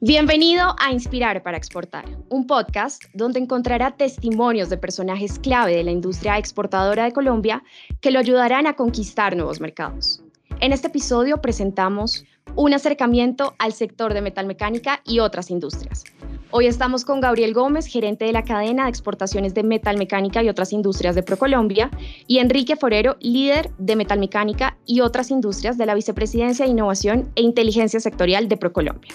Bienvenido 0.00 0.76
a 0.78 0.92
Inspirar 0.92 1.42
para 1.42 1.56
Exportar, 1.56 2.04
un 2.28 2.46
podcast 2.46 3.02
donde 3.14 3.40
encontrará 3.40 3.96
testimonios 3.96 4.70
de 4.70 4.76
personajes 4.76 5.40
clave 5.40 5.74
de 5.74 5.82
la 5.82 5.90
industria 5.90 6.38
exportadora 6.38 7.02
de 7.02 7.12
Colombia 7.12 7.64
que 8.00 8.12
lo 8.12 8.20
ayudarán 8.20 8.68
a 8.68 8.74
conquistar 8.74 9.34
nuevos 9.34 9.60
mercados. 9.60 10.22
En 10.60 10.72
este 10.72 10.86
episodio 10.86 11.42
presentamos 11.42 12.24
un 12.54 12.74
acercamiento 12.74 13.56
al 13.58 13.72
sector 13.72 14.14
de 14.14 14.22
metalmecánica 14.22 15.00
y 15.04 15.18
otras 15.18 15.50
industrias. 15.50 16.04
Hoy 16.52 16.66
estamos 16.68 17.04
con 17.04 17.20
Gabriel 17.20 17.52
Gómez, 17.52 17.86
gerente 17.86 18.24
de 18.24 18.32
la 18.32 18.44
cadena 18.44 18.84
de 18.84 18.90
exportaciones 18.90 19.52
de 19.52 19.64
metalmecánica 19.64 20.44
y 20.44 20.48
otras 20.48 20.72
industrias 20.72 21.16
de 21.16 21.24
Procolombia, 21.24 21.90
y 22.28 22.38
Enrique 22.38 22.76
Forero, 22.76 23.16
líder 23.18 23.72
de 23.78 23.96
metalmecánica 23.96 24.78
y 24.86 25.00
otras 25.00 25.32
industrias 25.32 25.76
de 25.76 25.86
la 25.86 25.96
Vicepresidencia 25.96 26.64
de 26.64 26.70
Innovación 26.70 27.32
e 27.34 27.42
Inteligencia 27.42 27.98
Sectorial 27.98 28.48
de 28.48 28.56
Procolombia. 28.56 29.12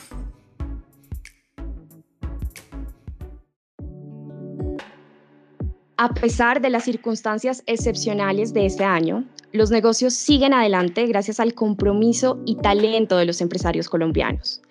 A 6.04 6.10
pesar 6.10 6.60
de 6.60 6.70
las 6.70 6.84
circunstancias 6.84 7.64
excepcionales 7.66 8.54
de 8.54 8.66
este 8.66 8.84
año, 8.84 9.24
los 9.54 9.72
negocios 9.72 10.14
siguen 10.14 10.54
adelante 10.54 11.08
gracias 11.08 11.40
al 11.40 11.54
compromiso 11.54 12.42
y 12.46 12.56
talento 12.56 13.16
de 13.16 13.24
los 13.24 13.40
empresarios 13.40 13.88
colombianos. 13.88 14.62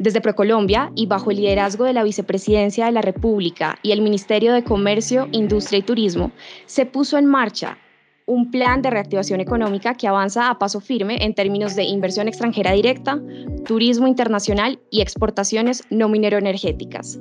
Desde 0.00 0.20
Procolombia 0.20 0.90
y 0.96 1.06
bajo 1.06 1.30
el 1.30 1.36
liderazgo 1.36 1.84
de 1.84 1.92
la 1.92 2.02
Vicepresidencia 2.02 2.86
de 2.86 2.90
la 2.90 3.02
República 3.02 3.78
y 3.84 3.92
el 3.92 4.02
Ministerio 4.02 4.52
de 4.52 4.64
Comercio, 4.64 5.28
Industria 5.30 5.78
y 5.78 5.82
Turismo, 5.82 6.32
se 6.66 6.86
puso 6.86 7.18
en 7.18 7.26
marcha 7.26 7.78
un 8.26 8.50
plan 8.50 8.82
de 8.82 8.90
reactivación 8.90 9.40
económica 9.40 9.94
que 9.94 10.08
avanza 10.08 10.50
a 10.50 10.58
paso 10.58 10.80
firme 10.80 11.18
en 11.20 11.34
términos 11.34 11.76
de 11.76 11.84
inversión 11.84 12.26
extranjera 12.26 12.72
directa, 12.72 13.22
turismo 13.64 14.08
internacional 14.08 14.80
y 14.90 15.02
exportaciones 15.02 15.84
no 15.90 16.08
minero-energéticas. 16.08 17.20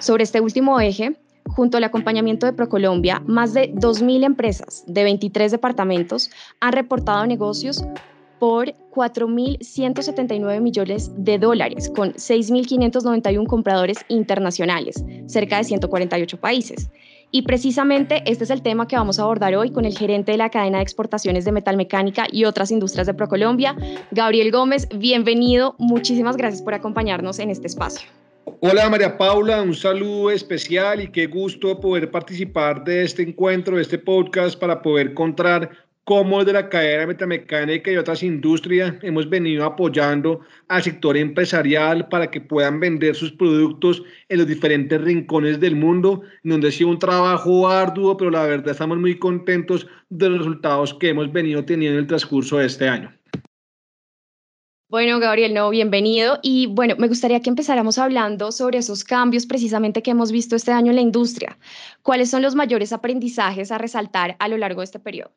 Sobre 0.00 0.24
este 0.24 0.40
último 0.40 0.80
eje, 0.80 1.18
junto 1.46 1.76
al 1.76 1.84
acompañamiento 1.84 2.46
de 2.46 2.52
Procolombia, 2.52 3.22
más 3.26 3.54
de 3.54 3.72
2.000 3.74 4.24
empresas 4.24 4.84
de 4.86 5.04
23 5.04 5.52
departamentos 5.52 6.30
han 6.60 6.72
reportado 6.72 7.26
negocios 7.26 7.84
por 8.38 8.74
4.179 8.92 10.60
millones 10.60 11.12
de 11.16 11.38
dólares, 11.38 11.90
con 11.94 12.14
6.591 12.14 13.46
compradores 13.46 13.98
internacionales, 14.08 15.04
cerca 15.26 15.58
de 15.58 15.64
148 15.64 16.40
países. 16.40 16.90
Y 17.30 17.42
precisamente 17.42 18.22
este 18.26 18.44
es 18.44 18.50
el 18.50 18.62
tema 18.62 18.88
que 18.88 18.96
vamos 18.96 19.20
a 19.20 19.22
abordar 19.22 19.54
hoy 19.54 19.70
con 19.70 19.84
el 19.84 19.96
gerente 19.96 20.32
de 20.32 20.38
la 20.38 20.50
cadena 20.50 20.78
de 20.78 20.82
exportaciones 20.82 21.44
de 21.44 21.52
metalmecánica 21.52 22.26
y 22.32 22.44
otras 22.44 22.72
industrias 22.72 23.06
de 23.06 23.14
Procolombia, 23.14 23.76
Gabriel 24.10 24.50
Gómez. 24.50 24.88
Bienvenido, 24.96 25.76
muchísimas 25.78 26.36
gracias 26.36 26.62
por 26.62 26.74
acompañarnos 26.74 27.38
en 27.38 27.50
este 27.50 27.68
espacio. 27.68 28.19
Hola 28.44 28.88
María 28.88 29.18
Paula, 29.18 29.62
un 29.62 29.74
saludo 29.74 30.30
especial 30.30 31.02
y 31.02 31.08
qué 31.08 31.26
gusto 31.26 31.78
poder 31.78 32.10
participar 32.10 32.84
de 32.84 33.02
este 33.02 33.22
encuentro, 33.22 33.76
de 33.76 33.82
este 33.82 33.98
podcast 33.98 34.58
para 34.58 34.80
poder 34.80 35.12
contar 35.12 35.70
cómo 36.04 36.38
desde 36.38 36.54
la 36.54 36.68
cadena 36.68 37.06
metamecánica 37.06 37.90
y 37.90 37.96
otras 37.96 38.22
industrias 38.22 38.94
hemos 39.02 39.28
venido 39.28 39.64
apoyando 39.64 40.40
al 40.68 40.82
sector 40.82 41.16
empresarial 41.16 42.08
para 42.08 42.30
que 42.30 42.40
puedan 42.40 42.80
vender 42.80 43.14
sus 43.14 43.32
productos 43.32 44.02
en 44.28 44.38
los 44.38 44.46
diferentes 44.46 45.00
rincones 45.00 45.60
del 45.60 45.76
mundo, 45.76 46.22
donde 46.42 46.68
ha 46.68 46.72
sido 46.72 46.90
un 46.90 46.98
trabajo 46.98 47.68
arduo, 47.68 48.16
pero 48.16 48.30
la 48.30 48.44
verdad 48.44 48.70
estamos 48.70 48.98
muy 48.98 49.18
contentos 49.18 49.86
de 50.08 50.30
los 50.30 50.38
resultados 50.38 50.94
que 50.94 51.10
hemos 51.10 51.30
venido 51.30 51.64
teniendo 51.64 51.98
en 51.98 52.04
el 52.04 52.08
transcurso 52.08 52.56
de 52.56 52.66
este 52.66 52.88
año. 52.88 53.19
Bueno, 54.90 55.20
Gabriel, 55.20 55.54
no, 55.54 55.70
bienvenido. 55.70 56.40
Y 56.42 56.66
bueno, 56.66 56.96
me 56.98 57.06
gustaría 57.06 57.40
que 57.40 57.48
empezáramos 57.48 57.96
hablando 57.96 58.50
sobre 58.50 58.78
esos 58.78 59.04
cambios 59.04 59.46
precisamente 59.46 60.02
que 60.02 60.10
hemos 60.10 60.32
visto 60.32 60.56
este 60.56 60.72
año 60.72 60.90
en 60.90 60.96
la 60.96 61.00
industria. 61.00 61.58
¿Cuáles 62.02 62.28
son 62.28 62.42
los 62.42 62.56
mayores 62.56 62.92
aprendizajes 62.92 63.70
a 63.70 63.78
resaltar 63.78 64.36
a 64.40 64.48
lo 64.48 64.58
largo 64.58 64.80
de 64.80 64.86
este 64.86 64.98
periodo? 64.98 65.30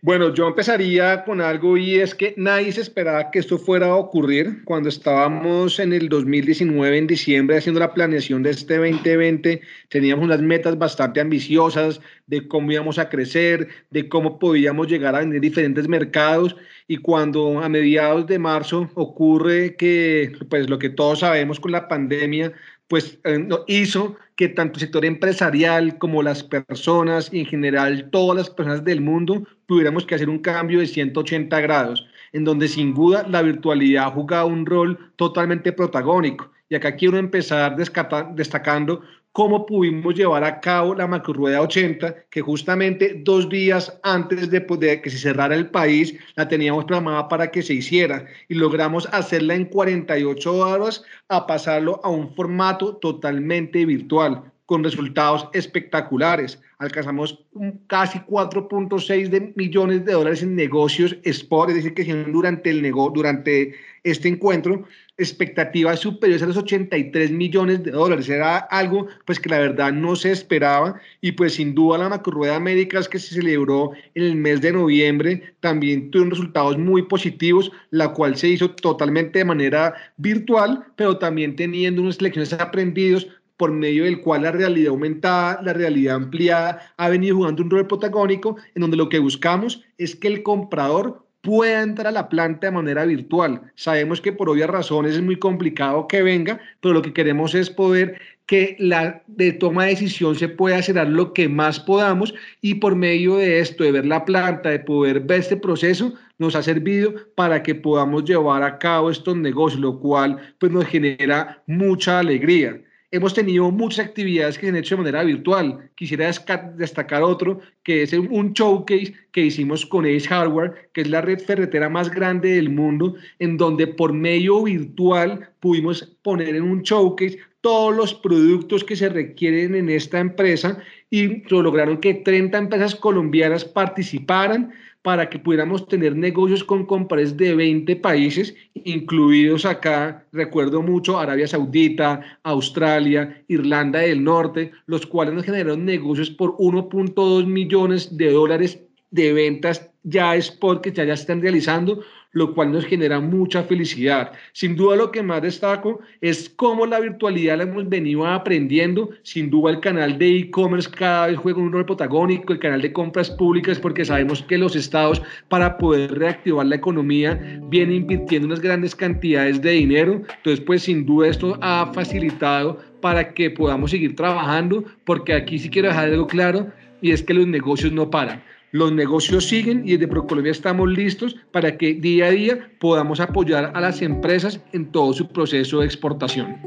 Bueno, 0.00 0.32
yo 0.32 0.46
empezaría 0.46 1.24
con 1.24 1.40
algo 1.40 1.76
y 1.76 1.96
es 1.96 2.14
que 2.14 2.32
nadie 2.36 2.70
se 2.70 2.82
esperaba 2.82 3.32
que 3.32 3.40
esto 3.40 3.58
fuera 3.58 3.86
a 3.88 3.96
ocurrir. 3.96 4.62
Cuando 4.64 4.88
estábamos 4.88 5.80
en 5.80 5.92
el 5.92 6.08
2019, 6.08 6.98
en 6.98 7.08
diciembre, 7.08 7.56
haciendo 7.56 7.80
la 7.80 7.92
planeación 7.92 8.44
de 8.44 8.50
este 8.50 8.76
2020, 8.76 9.60
teníamos 9.88 10.24
unas 10.24 10.40
metas 10.40 10.78
bastante 10.78 11.20
ambiciosas 11.20 12.00
de 12.28 12.46
cómo 12.46 12.70
íbamos 12.70 13.00
a 13.00 13.08
crecer, 13.08 13.66
de 13.90 14.08
cómo 14.08 14.38
podíamos 14.38 14.86
llegar 14.86 15.16
a 15.16 15.18
vender 15.18 15.40
diferentes 15.40 15.88
mercados. 15.88 16.54
Y 16.86 16.98
cuando 16.98 17.60
a 17.60 17.68
mediados 17.68 18.28
de 18.28 18.38
marzo 18.38 18.88
ocurre 18.94 19.74
que, 19.74 20.30
pues 20.48 20.70
lo 20.70 20.78
que 20.78 20.90
todos 20.90 21.20
sabemos 21.20 21.58
con 21.58 21.72
la 21.72 21.88
pandemia, 21.88 22.52
pues 22.86 23.18
eh, 23.24 23.48
hizo 23.66 24.16
que 24.38 24.48
tanto 24.48 24.74
el 24.74 24.82
sector 24.82 25.04
empresarial 25.04 25.98
como 25.98 26.22
las 26.22 26.44
personas 26.44 27.28
y 27.32 27.40
en 27.40 27.46
general 27.46 28.08
todas 28.12 28.36
las 28.36 28.48
personas 28.48 28.84
del 28.84 29.00
mundo 29.00 29.42
tuviéramos 29.66 30.06
que 30.06 30.14
hacer 30.14 30.28
un 30.28 30.38
cambio 30.38 30.78
de 30.78 30.86
180 30.86 31.60
grados, 31.60 32.06
en 32.32 32.44
donde 32.44 32.68
sin 32.68 32.94
duda 32.94 33.26
la 33.28 33.42
virtualidad 33.42 34.12
jugado 34.12 34.46
un 34.46 34.64
rol 34.64 35.12
totalmente 35.16 35.72
protagónico. 35.72 36.52
Y 36.68 36.76
acá 36.76 36.94
quiero 36.94 37.18
empezar 37.18 37.74
destacando 37.76 39.02
cómo 39.32 39.66
pudimos 39.66 40.14
llevar 40.14 40.44
a 40.44 40.60
cabo 40.60 40.94
la 40.94 41.06
macrorueda 41.06 41.62
80, 41.62 42.26
que 42.30 42.40
justamente 42.40 43.20
dos 43.24 43.48
días 43.48 43.98
antes 44.02 44.50
de, 44.50 44.60
de, 44.60 45.00
que 45.00 45.10
se 45.10 45.18
cerrara 45.18 45.54
el 45.54 45.70
país 45.70 46.14
la 46.36 46.48
teníamos 46.48 46.84
programada 46.84 47.28
para 47.28 47.50
que 47.50 47.62
se 47.62 47.74
hiciera. 47.74 48.26
Y 48.48 48.54
logramos 48.54 49.08
hacerla 49.12 49.54
en 49.54 49.66
48 49.66 50.56
horas 50.56 51.02
a 51.28 51.46
pasarlo 51.46 52.00
a 52.02 52.10
un 52.10 52.34
formato 52.34 52.96
totalmente 52.96 53.84
virtual 53.86 54.52
con 54.68 54.84
resultados 54.84 55.48
espectaculares. 55.54 56.60
Alcanzamos 56.76 57.42
casi 57.86 58.18
4.6 58.18 59.54
millones 59.56 60.04
de 60.04 60.12
dólares 60.12 60.42
en 60.42 60.56
negocios 60.56 61.16
spot, 61.24 61.70
es 61.70 61.76
decir, 61.76 61.94
que 61.94 62.04
durante, 62.04 62.68
el 62.68 62.92
durante 62.92 63.74
este 64.04 64.28
encuentro 64.28 64.84
expectativas 65.16 66.00
superiores 66.00 66.42
a 66.42 66.46
los 66.46 66.58
83 66.58 67.30
millones 67.30 67.82
de 67.82 67.90
dólares. 67.90 68.28
Era 68.28 68.58
algo 68.58 69.08
pues 69.24 69.40
que 69.40 69.48
la 69.48 69.58
verdad 69.58 69.90
no 69.90 70.14
se 70.14 70.30
esperaba 70.30 71.00
y 71.22 71.32
pues 71.32 71.54
sin 71.54 71.74
duda 71.74 71.98
la 71.98 72.08
macrorueda 72.10 72.56
Américas 72.56 73.08
que 73.08 73.18
se 73.18 73.34
celebró 73.34 73.92
en 74.14 74.22
el 74.22 74.36
mes 74.36 74.60
de 74.60 74.72
noviembre 74.72 75.54
también 75.60 76.10
tuvo 76.10 76.30
resultados 76.30 76.78
muy 76.78 77.02
positivos, 77.02 77.72
la 77.90 78.12
cual 78.12 78.36
se 78.36 78.48
hizo 78.48 78.70
totalmente 78.70 79.40
de 79.40 79.44
manera 79.44 79.94
virtual, 80.18 80.84
pero 80.94 81.18
también 81.18 81.56
teniendo 81.56 82.02
unas 82.02 82.22
lecciones 82.22 82.52
aprendidos 82.52 83.26
por 83.58 83.72
medio 83.72 84.04
del 84.04 84.22
cual 84.22 84.42
la 84.42 84.52
realidad 84.52 84.90
aumentada, 84.90 85.60
la 85.62 85.74
realidad 85.74 86.16
ampliada 86.16 86.94
ha 86.96 87.10
venido 87.10 87.36
jugando 87.36 87.62
un 87.62 87.70
rol 87.70 87.86
protagónico 87.86 88.56
en 88.74 88.80
donde 88.80 88.96
lo 88.96 89.10
que 89.10 89.18
buscamos 89.18 89.84
es 89.98 90.16
que 90.16 90.28
el 90.28 90.42
comprador 90.42 91.26
pueda 91.42 91.82
entrar 91.82 92.08
a 92.08 92.12
la 92.12 92.28
planta 92.28 92.68
de 92.68 92.72
manera 92.72 93.04
virtual. 93.04 93.62
Sabemos 93.74 94.20
que 94.20 94.32
por 94.32 94.48
obvias 94.48 94.70
razones 94.70 95.14
es 95.14 95.22
muy 95.22 95.36
complicado 95.36 96.06
que 96.08 96.22
venga, 96.22 96.60
pero 96.80 96.94
lo 96.94 97.02
que 97.02 97.12
queremos 97.12 97.54
es 97.54 97.68
poder 97.68 98.18
que 98.46 98.76
la 98.78 99.22
toma 99.60 99.84
de 99.84 99.90
decisión 99.90 100.34
se 100.34 100.48
pueda 100.48 100.78
hacer 100.78 100.96
lo 101.08 101.32
que 101.32 101.48
más 101.48 101.80
podamos 101.80 102.32
y 102.62 102.76
por 102.76 102.96
medio 102.96 103.36
de 103.36 103.60
esto, 103.60 103.84
de 103.84 103.92
ver 103.92 104.06
la 104.06 104.24
planta, 104.24 104.70
de 104.70 104.80
poder 104.80 105.20
ver 105.20 105.40
este 105.40 105.56
proceso, 105.56 106.14
nos 106.38 106.54
ha 106.54 106.62
servido 106.62 107.14
para 107.34 107.62
que 107.62 107.74
podamos 107.74 108.24
llevar 108.24 108.62
a 108.62 108.78
cabo 108.78 109.10
estos 109.10 109.36
negocios, 109.36 109.80
lo 109.80 110.00
cual 110.00 110.54
pues 110.58 110.72
nos 110.72 110.86
genera 110.86 111.62
mucha 111.66 112.20
alegría. 112.20 112.80
Hemos 113.10 113.32
tenido 113.32 113.70
muchas 113.70 114.04
actividades 114.04 114.58
que 114.58 114.66
se 114.66 114.68
han 114.68 114.76
hecho 114.76 114.94
de 114.94 115.02
manera 115.02 115.24
virtual. 115.24 115.90
Quisiera 115.94 116.30
destacar 116.76 117.22
otro, 117.22 117.60
que 117.82 118.02
es 118.02 118.12
un 118.12 118.52
showcase 118.52 119.14
que 119.32 119.46
hicimos 119.46 119.86
con 119.86 120.04
Ace 120.04 120.28
Hardware, 120.28 120.90
que 120.92 121.00
es 121.00 121.08
la 121.08 121.22
red 121.22 121.38
ferretera 121.38 121.88
más 121.88 122.10
grande 122.10 122.50
del 122.50 122.68
mundo, 122.68 123.14
en 123.38 123.56
donde 123.56 123.86
por 123.86 124.12
medio 124.12 124.62
virtual 124.64 125.48
pudimos 125.58 126.18
poner 126.22 126.54
en 126.54 126.64
un 126.64 126.82
showcase 126.82 127.38
todos 127.62 127.96
los 127.96 128.12
productos 128.12 128.84
que 128.84 128.94
se 128.94 129.08
requieren 129.08 129.74
en 129.74 129.88
esta 129.88 130.20
empresa 130.20 130.78
y 131.08 131.42
lograron 131.48 131.98
que 131.98 132.12
30 132.12 132.58
empresas 132.58 132.94
colombianas 132.94 133.64
participaran 133.64 134.70
para 135.08 135.30
que 135.30 135.38
pudiéramos 135.38 135.88
tener 135.88 136.14
negocios 136.14 136.62
con 136.62 136.84
compras 136.84 137.34
de 137.34 137.54
20 137.54 137.96
países, 137.96 138.54
incluidos 138.74 139.64
acá, 139.64 140.26
recuerdo 140.32 140.82
mucho, 140.82 141.18
Arabia 141.18 141.48
Saudita, 141.48 142.20
Australia, 142.42 143.42
Irlanda 143.48 144.00
del 144.00 144.22
Norte, 144.22 144.70
los 144.84 145.06
cuales 145.06 145.32
nos 145.32 145.46
generaron 145.46 145.86
negocios 145.86 146.28
por 146.28 146.58
1.2 146.58 147.46
millones 147.46 148.18
de 148.18 148.32
dólares 148.32 148.82
de 149.10 149.32
ventas 149.32 149.90
ya 150.02 150.36
es 150.36 150.50
porque 150.50 150.92
ya, 150.92 151.04
están 151.04 151.40
realizando, 151.40 152.02
lo 152.32 152.54
cual 152.54 152.72
nos 152.72 152.84
genera 152.84 153.20
mucha 153.20 153.62
felicidad. 153.62 154.32
Sin 154.52 154.76
duda 154.76 154.96
lo 154.96 155.10
que 155.10 155.22
más 155.22 155.42
destaco 155.42 156.00
es 156.20 156.48
cómo 156.48 156.86
la 156.86 157.00
virtualidad 157.00 157.58
la 157.58 157.64
hemos 157.64 157.88
venido 157.88 158.26
aprendiendo. 158.26 159.10
Sin 159.22 159.50
duda 159.50 159.72
el 159.72 159.80
canal 159.80 160.18
de 160.18 160.36
e-commerce 160.38 160.90
cada 160.90 161.28
vez 161.28 161.36
juega 161.36 161.60
un 161.60 161.72
rol 161.72 161.86
protagónico, 161.86 162.52
el 162.52 162.58
canal 162.58 162.82
de 162.82 162.92
compras 162.92 163.30
públicas, 163.30 163.78
porque 163.78 164.04
sabemos 164.04 164.42
que 164.42 164.58
los 164.58 164.76
estados 164.76 165.22
para 165.48 165.78
poder 165.78 166.12
reactivar 166.18 166.66
la 166.66 166.76
economía 166.76 167.60
vienen 167.68 167.96
invirtiendo 167.96 168.46
unas 168.46 168.60
grandes 168.60 168.94
cantidades 168.94 169.62
de 169.62 169.70
dinero. 169.70 170.22
Entonces, 170.36 170.60
pues 170.64 170.82
sin 170.82 171.06
duda 171.06 171.28
esto 171.28 171.58
ha 171.60 171.90
facilitado 171.94 172.78
para 173.00 173.32
que 173.32 173.50
podamos 173.50 173.90
seguir 173.90 174.16
trabajando, 174.16 174.84
porque 175.04 175.32
aquí 175.32 175.58
sí 175.58 175.70
quiero 175.70 175.88
dejar 175.88 176.08
algo 176.08 176.26
claro 176.26 176.70
y 177.00 177.12
es 177.12 177.22
que 177.22 177.34
los 177.34 177.46
negocios 177.46 177.92
no 177.92 178.10
paran. 178.10 178.42
Los 178.70 178.92
negocios 178.92 179.48
siguen 179.48 179.82
y 179.86 179.92
desde 179.92 180.08
ProColombia 180.08 180.52
estamos 180.52 180.90
listos 180.90 181.36
para 181.52 181.78
que 181.78 181.94
día 181.94 182.26
a 182.26 182.30
día 182.30 182.70
podamos 182.78 183.18
apoyar 183.18 183.72
a 183.74 183.80
las 183.80 184.02
empresas 184.02 184.60
en 184.72 184.92
todo 184.92 185.14
su 185.14 185.28
proceso 185.28 185.80
de 185.80 185.86
exportación. 185.86 186.58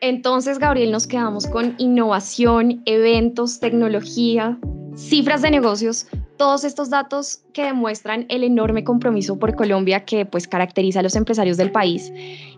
Entonces, 0.00 0.58
Gabriel, 0.58 0.90
nos 0.90 1.06
quedamos 1.06 1.46
con 1.46 1.76
innovación, 1.78 2.82
eventos, 2.86 3.60
tecnología, 3.60 4.58
cifras 4.96 5.42
de 5.42 5.50
negocios, 5.50 6.06
todos 6.36 6.64
estos 6.64 6.90
datos 6.90 7.42
que 7.52 7.64
demuestran 7.64 8.26
el 8.28 8.44
enorme 8.44 8.84
compromiso 8.84 9.38
por 9.38 9.54
Colombia 9.54 10.04
que 10.04 10.26
pues 10.26 10.48
caracteriza 10.48 11.00
a 11.00 11.02
los 11.02 11.16
empresarios 11.16 11.56
del 11.56 11.70
país 11.70 12.12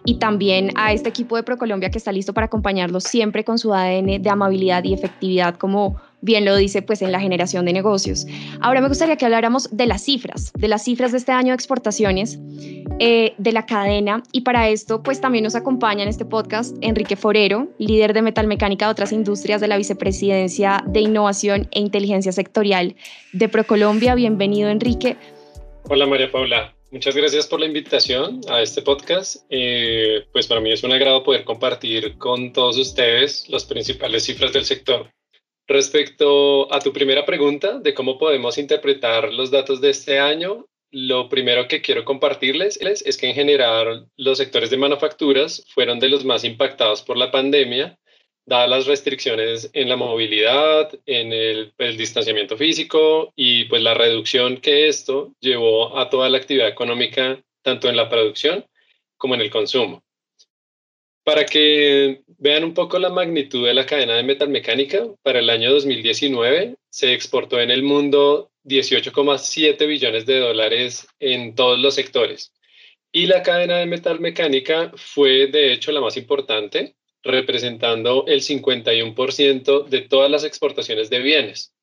y 0.05 0.19
también 0.19 0.71
a 0.77 0.93
este 0.93 1.09
equipo 1.09 1.37
de 1.37 1.43
ProColombia 1.43 1.91
que 1.91 1.99
está 1.99 2.13
listo 2.13 2.33
para 2.33 2.47
acompañarlos 2.47 3.05
siempre 3.05 3.45
con 3.45 3.59
su 3.59 3.73
ADN 3.73 4.23
de 4.23 4.31
amabilidad 4.31 4.85
y 4.85 4.95
efectividad 4.95 5.57
como 5.57 5.97
bien 6.25 6.45
lo 6.45 6.57
dice 6.57 6.83
pues 6.83 7.03
en 7.03 7.13
la 7.13 7.21
generación 7.21 7.65
de 7.67 7.73
negocios. 7.73 8.27
Ahora 8.61 8.81
me 8.81 8.89
gustaría 8.89 9.17
que 9.17 9.25
habláramos 9.25 9.69
de 9.71 9.87
las 9.87 10.03
cifras, 10.03 10.53
de 10.55 10.69
las 10.69 10.85
cifras 10.85 11.13
de 11.13 11.19
este 11.19 11.33
año 11.33 11.49
de 11.49 11.55
exportaciones, 11.55 12.39
eh, 12.99 13.35
de 13.39 13.53
la 13.53 13.67
cadena 13.67 14.23
y 14.33 14.41
para 14.41 14.69
esto 14.69 15.03
pues 15.03 15.21
también 15.21 15.45
nos 15.45 15.55
acompaña 15.55 16.03
en 16.03 16.09
este 16.09 16.25
podcast 16.25 16.77
Enrique 16.81 17.17
Forero, 17.17 17.69
líder 17.79 18.15
de 18.15 18.23
metalmecánica 18.23 18.87
de 18.87 18.93
otras 18.93 19.13
industrias 19.13 19.61
de 19.61 19.69
la 19.69 19.77
Vicepresidencia 19.77 20.83
de 20.87 21.01
Innovación 21.01 21.69
e 21.73 21.81
Inteligencia 21.81 22.33
Sectorial 22.33 22.97
de 23.33 23.49
ProColombia. 23.49 24.15
Bienvenido 24.15 24.71
Enrique. 24.71 25.17
Hola 25.89 26.07
María 26.07 26.33
Paula. 26.33 26.75
Muchas 26.91 27.17
gracias 27.17 27.49
por 27.49 27.59
la 27.61 27.67
invitación 27.67 28.41
a 28.49 28.63
este 28.63 28.81
podcast. 28.81 29.45
Eh, 29.51 30.25
pues 30.33 30.47
para 30.47 30.61
mí 30.61 30.73
es 30.73 30.85
un 30.85 30.93
agrado 30.93 31.25
poder 31.25 31.45
compartir 31.45 32.17
con 32.19 32.53
todos 32.53 32.79
ustedes 32.79 33.49
las 33.49 33.65
principales 33.65 34.25
cifras 34.25 34.53
del 34.53 34.65
sector. 34.65 35.11
Respecto 35.67 36.73
a 36.73 36.79
tu 36.79 36.93
primera 36.93 37.25
pregunta 37.25 37.79
de 37.79 37.95
cómo 37.95 38.19
podemos 38.19 38.59
interpretar 38.59 39.33
los 39.33 39.51
datos 39.51 39.81
de 39.81 39.91
este 39.91 40.19
año, 40.19 40.67
lo 40.91 41.29
primero 41.29 41.67
que 41.67 41.83
quiero 41.83 42.05
compartirles 42.05 42.79
es 42.81 43.17
que 43.17 43.29
en 43.29 43.35
general 43.35 44.07
los 44.17 44.39
sectores 44.39 44.71
de 44.71 44.77
manufacturas 44.77 45.67
fueron 45.75 45.99
de 45.99 46.09
los 46.09 46.25
más 46.25 46.45
impactados 46.45 47.03
por 47.03 47.17
la 47.17 47.33
pandemia, 47.33 47.99
dadas 48.47 48.71
las 48.71 48.87
restricciones 48.87 49.71
en 49.73 49.89
la 49.89 49.97
movilidad, 49.97 50.93
en 51.07 51.33
el, 51.33 51.73
distanciamiento 51.97 52.57
físico 52.57 53.33
y 53.35 53.65
pues 53.65 53.83
la 53.83 53.95
reducción 53.95 54.59
que 54.59 54.87
esto 54.87 55.35
llevó 55.41 55.99
a 55.99 56.11
toda 56.11 56.29
la 56.29 56.39
actividad 56.39 56.69
económica, 56.69 57.43
tanto 57.63 57.89
en 57.89 57.97
la 57.97 58.09
producción 58.09 58.65
como 59.17 59.35
en 59.35 59.41
el 59.41 59.51
consumo. 59.51 60.04
Para 61.25 61.47
que 61.47 62.23
vean 62.39 62.65
un 62.65 62.75
poco 62.75 62.99
la 62.99 63.09
magnitud 63.09 63.67
de 63.67 63.75
la 63.75 63.87
cadena 63.87 64.15
de 64.15 64.23
metalmecánica, 64.23 65.07
para 65.23 65.39
el 65.39 65.49
año 65.51 65.73
2019 65.73 66.77
se 66.91 67.13
exportó 67.15 67.61
en 67.61 67.71
el 67.71 67.83
mundo 67.83 68.51
18,7 68.65 69.87
billones 69.87 70.27
de 70.27 70.39
dólares 70.39 71.09
en 71.19 71.55
todos 71.55 71.79
los 71.79 71.95
sectores. 71.95 72.53
Y 73.11 73.27
la 73.27 73.43
cadena 73.43 73.79
de 73.79 73.87
metalmecánica 73.87 74.93
fue 74.97 75.47
de 75.47 75.73
hecho 75.73 75.93
la 75.93 76.01
más 76.01 76.17
importante, 76.17 76.95
representando 77.23 78.25
el 78.27 78.43
51% 78.43 79.87
de 79.87 80.01
todas 80.03 80.31
las 80.31 80.45
exportaciones 80.45 81.11
de 81.11 81.21
bienes. 81.21 81.74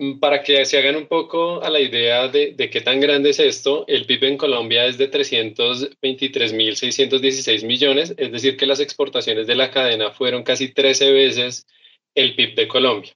Mm, 0.00 0.18
para 0.18 0.42
que 0.42 0.64
se 0.64 0.78
hagan 0.78 0.96
un 0.96 1.06
poco 1.06 1.62
a 1.62 1.68
la 1.68 1.78
idea 1.78 2.26
de, 2.28 2.56
qué 2.72 2.80
tan 2.80 3.00
grande 3.00 3.28
es 3.30 3.38
esto, 3.38 3.84
el 3.86 4.06
PIB 4.06 4.24
en 4.24 4.38
Colombia 4.38 4.86
es 4.86 4.96
de 4.96 5.10
323.616 5.10 7.66
millones, 7.66 8.14
es 8.16 8.32
decir, 8.32 8.56
que 8.56 8.64
las 8.64 8.80
exportaciones 8.80 9.46
de 9.46 9.56
la 9.56 9.70
cadena 9.70 10.10
fueron 10.10 10.42
casi 10.42 10.72
13 10.72 11.12
veces 11.12 11.66
el 12.14 12.34
PIB 12.34 12.54
de 12.54 12.66
Colombia. 12.66 13.12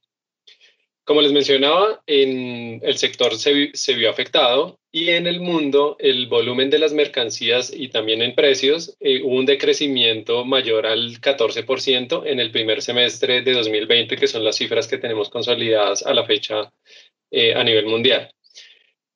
Como 1.05 1.23
les 1.23 1.33
mencionaba, 1.33 2.03
en 2.07 2.81
el 2.83 2.99
sector 2.99 3.35
se, 3.37 3.71
se, 3.73 3.95
vio 3.95 4.11
afectado 4.11 4.79
y 4.95 5.11
en 5.11 5.27
el 5.27 5.41
mundo 5.41 5.97
el 5.99 6.29
volumen 6.29 6.71
de 6.71 6.79
las 6.79 6.93
mercancías 6.93 7.73
y 7.75 7.89
también 7.89 8.23
en 8.23 8.33
precios 8.37 8.97
eh, 9.01 9.23
hubo 9.25 9.35
un 9.35 9.45
decrecimiento 9.45 10.45
mayor 10.45 10.87
al 10.87 11.21
14% 11.21 12.23
en 12.25 12.39
el 12.39 12.53
primer 12.53 12.81
semestre 12.81 13.43
de 13.43 13.55
2020, 13.55 14.17
que 14.17 14.29
son 14.29 14.45
las 14.45 14.55
cifras 14.55 14.87
que 14.87 14.99
tenemos 14.99 15.31
consolidadas 15.31 16.07
a 16.07 16.15
la 16.15 16.25
fecha 16.25 16.73
eh, 17.33 17.55
a 17.55 17.65
nivel 17.65 17.87
mundial. 17.87 18.31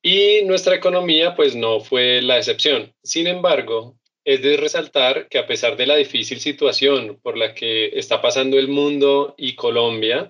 Y 0.01 0.41
nuestra 0.43 0.75
economía 0.75 1.33
pues 1.37 1.55
no 1.55 1.79
fue 1.79 2.21
la 2.21 2.37
excepción. 2.37 2.93
Sin 3.01 3.27
embargo, 3.27 3.95
es 4.25 4.41
de 4.41 4.57
resaltar 4.57 5.29
que 5.29 5.37
a 5.37 5.47
pesar 5.47 5.77
de 5.77 5.87
la 5.87 5.95
difícil 5.95 6.41
situación 6.41 7.21
por 7.23 7.37
la 7.37 7.53
que 7.53 7.97
está 7.97 8.21
pasando 8.21 8.59
el 8.59 8.67
mundo 8.67 9.33
y 9.37 9.55
Colombia, 9.55 10.29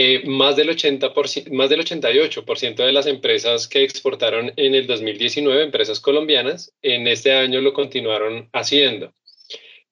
eh, 0.00 0.22
más, 0.26 0.54
del 0.54 0.68
80%, 0.68 1.50
más 1.50 1.68
del 1.70 1.80
88% 1.80 2.76
de 2.76 2.92
las 2.92 3.06
empresas 3.06 3.66
que 3.66 3.82
exportaron 3.82 4.52
en 4.54 4.76
el 4.76 4.86
2019, 4.86 5.64
empresas 5.64 5.98
colombianas, 5.98 6.72
en 6.82 7.08
este 7.08 7.34
año 7.34 7.60
lo 7.60 7.72
continuaron 7.72 8.48
haciendo. 8.52 9.12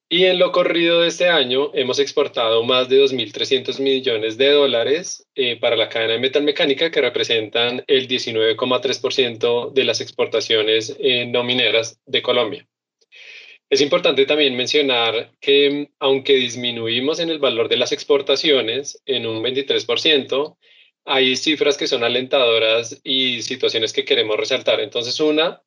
Y 0.09 0.27
en 0.27 0.39
lo 0.39 0.53
corrido 0.53 1.01
de 1.01 1.09
este 1.09 1.29
año 1.29 1.73
hemos 1.75 1.99
exportado 1.99 2.63
más 2.63 2.89
de 2.89 3.03
2.300 3.03 3.81
millones 3.81 4.39
de 4.39 4.53
dólares 4.53 5.27
eh, 5.35 5.57
para 5.57 5.75
la 5.75 5.89
cadena 5.89 6.13
de 6.13 6.21
metalmecánica, 6.21 6.93
que 6.93 7.01
representan 7.01 7.83
el 7.89 8.07
19,3% 8.07 9.73
de 9.73 9.85
las 9.85 10.01
exportaciones 10.01 10.97
eh, 11.01 11.27
no 11.27 11.43
mineras 11.43 11.99
de 12.07 12.23
Colombia. 12.23 12.65
Es 13.69 13.81
importante 13.81 14.27
también 14.27 14.57
mencionar 14.57 15.33
que 15.41 15.91
aunque 15.99 16.35
disminuimos 16.35 17.19
en 17.19 17.31
el 17.31 17.41
valor 17.41 17.69
de 17.69 17.77
las 17.77 17.93
exportaciones 17.93 19.03
en 19.07 19.27
un 19.27 19.43
23%, 19.43 20.57
hay 21.05 21.37
cifras 21.37 21.77
que 21.77 21.89
son 21.89 22.05
alentadoras 22.05 23.01
y 23.05 23.43
situaciones 23.43 23.93
que 23.93 24.05
queremos 24.05 24.37
resaltar. 24.37 24.81
Entonces, 24.81 25.19
una 25.21 25.63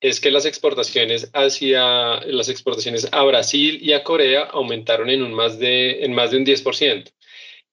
es 0.00 0.20
que 0.20 0.30
las 0.30 0.44
exportaciones 0.44 1.30
hacia 1.34 2.20
las 2.26 2.48
exportaciones 2.48 3.08
a 3.12 3.22
Brasil 3.24 3.78
y 3.82 3.92
a 3.92 4.04
Corea 4.04 4.42
aumentaron 4.42 5.08
en 5.10 5.22
un 5.22 5.32
más 5.32 5.58
de 5.58 6.04
en 6.04 6.14
más 6.14 6.30
de 6.32 6.38
un 6.38 6.46
10%. 6.46 7.12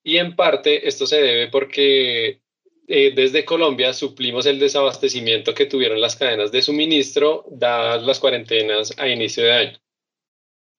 Y 0.04 0.18
en 0.18 0.36
parte 0.36 0.88
esto 0.88 1.08
se 1.08 1.22
debe 1.22 1.48
porque 1.48 2.42
eh, 2.88 3.14
desde 3.16 3.46
Colombia 3.46 3.94
suplimos 3.94 4.46
el 4.46 4.60
desabastecimiento 4.60 5.54
que 5.54 5.66
tuvieron 5.66 6.02
las 6.02 6.16
cadenas 6.16 6.52
de 6.52 6.62
suministro 6.62 7.46
dadas 7.50 8.04
las 8.04 8.20
cuarentenas 8.20 8.94
a 8.98 9.08
inicio 9.08 9.44
de 9.44 9.54
año. 9.54 9.80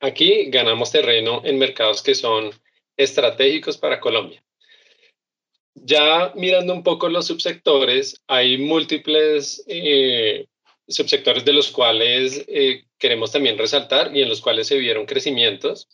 Aquí 0.01 0.51
ganamos 0.51 0.93
terreno 0.93 1.41
en 1.45 1.59
mercados 1.59 2.03
que 2.03 2.15
son 2.15 2.51
estratégicos 2.97 3.79
para 3.79 4.01
Colombia. 4.01 4.45
Ya 5.75 6.33
mirando 6.35 6.73
un 6.73 6.83
poco 6.83 7.09
los 7.09 7.27
subsectores, 7.27 8.23
hay 8.27 8.59
múltiples 8.59 9.65
eh, 9.67 10.47
subsectores 10.87 11.45
de 11.45 11.53
los 11.53 11.71
cuales 11.71 12.45
eh, 12.49 12.85
queremos 12.99 13.33
también 13.33 13.59
resaltar 13.59 14.15
y 14.15 14.23
en 14.23 14.29
los 14.29 14.41
cuales 14.41 14.67
se 14.67 14.79
vieron 14.79 15.07
crecimientos. 15.07 15.89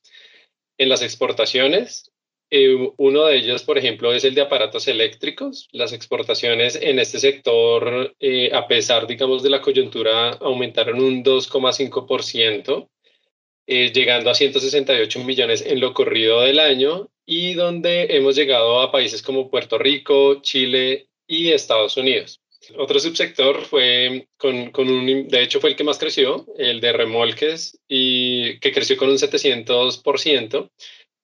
En 0.76 0.88
las 0.88 1.02
exportaciones, 1.02 2.09
eh, 2.50 2.92
uno 2.96 3.26
de 3.26 3.36
ellos, 3.36 3.62
por 3.62 3.78
ejemplo, 3.78 4.12
es 4.12 4.24
el 4.24 4.34
de 4.34 4.42
aparatos 4.42 4.88
eléctricos. 4.88 5.68
Las 5.72 5.92
exportaciones 5.92 6.76
en 6.76 6.98
este 6.98 7.20
sector, 7.20 8.14
eh, 8.18 8.50
a 8.52 8.66
pesar, 8.66 9.06
digamos, 9.06 9.42
de 9.42 9.50
la 9.50 9.60
coyuntura, 9.60 10.30
aumentaron 10.30 11.00
un 11.00 11.22
2,5%, 11.22 12.88
eh, 13.66 13.92
llegando 13.92 14.30
a 14.30 14.34
168 14.34 15.20
millones 15.20 15.62
en 15.64 15.78
lo 15.80 15.94
corrido 15.94 16.40
del 16.40 16.58
año 16.58 17.08
y 17.24 17.54
donde 17.54 18.16
hemos 18.16 18.34
llegado 18.34 18.80
a 18.80 18.90
países 18.90 19.22
como 19.22 19.48
Puerto 19.48 19.78
Rico, 19.78 20.42
Chile 20.42 21.08
y 21.28 21.52
Estados 21.52 21.96
Unidos. 21.96 22.40
Otro 22.76 22.98
subsector 23.00 23.64
fue 23.64 24.28
con, 24.36 24.70
con, 24.70 24.88
un, 24.88 25.28
de 25.28 25.42
hecho 25.42 25.60
fue 25.60 25.70
el 25.70 25.76
que 25.76 25.84
más 25.84 25.98
creció, 25.98 26.46
el 26.58 26.80
de 26.80 26.92
remolques, 26.92 27.78
y 27.88 28.58
que 28.58 28.72
creció 28.72 28.96
con 28.96 29.08
un 29.08 29.16
700% 29.16 30.70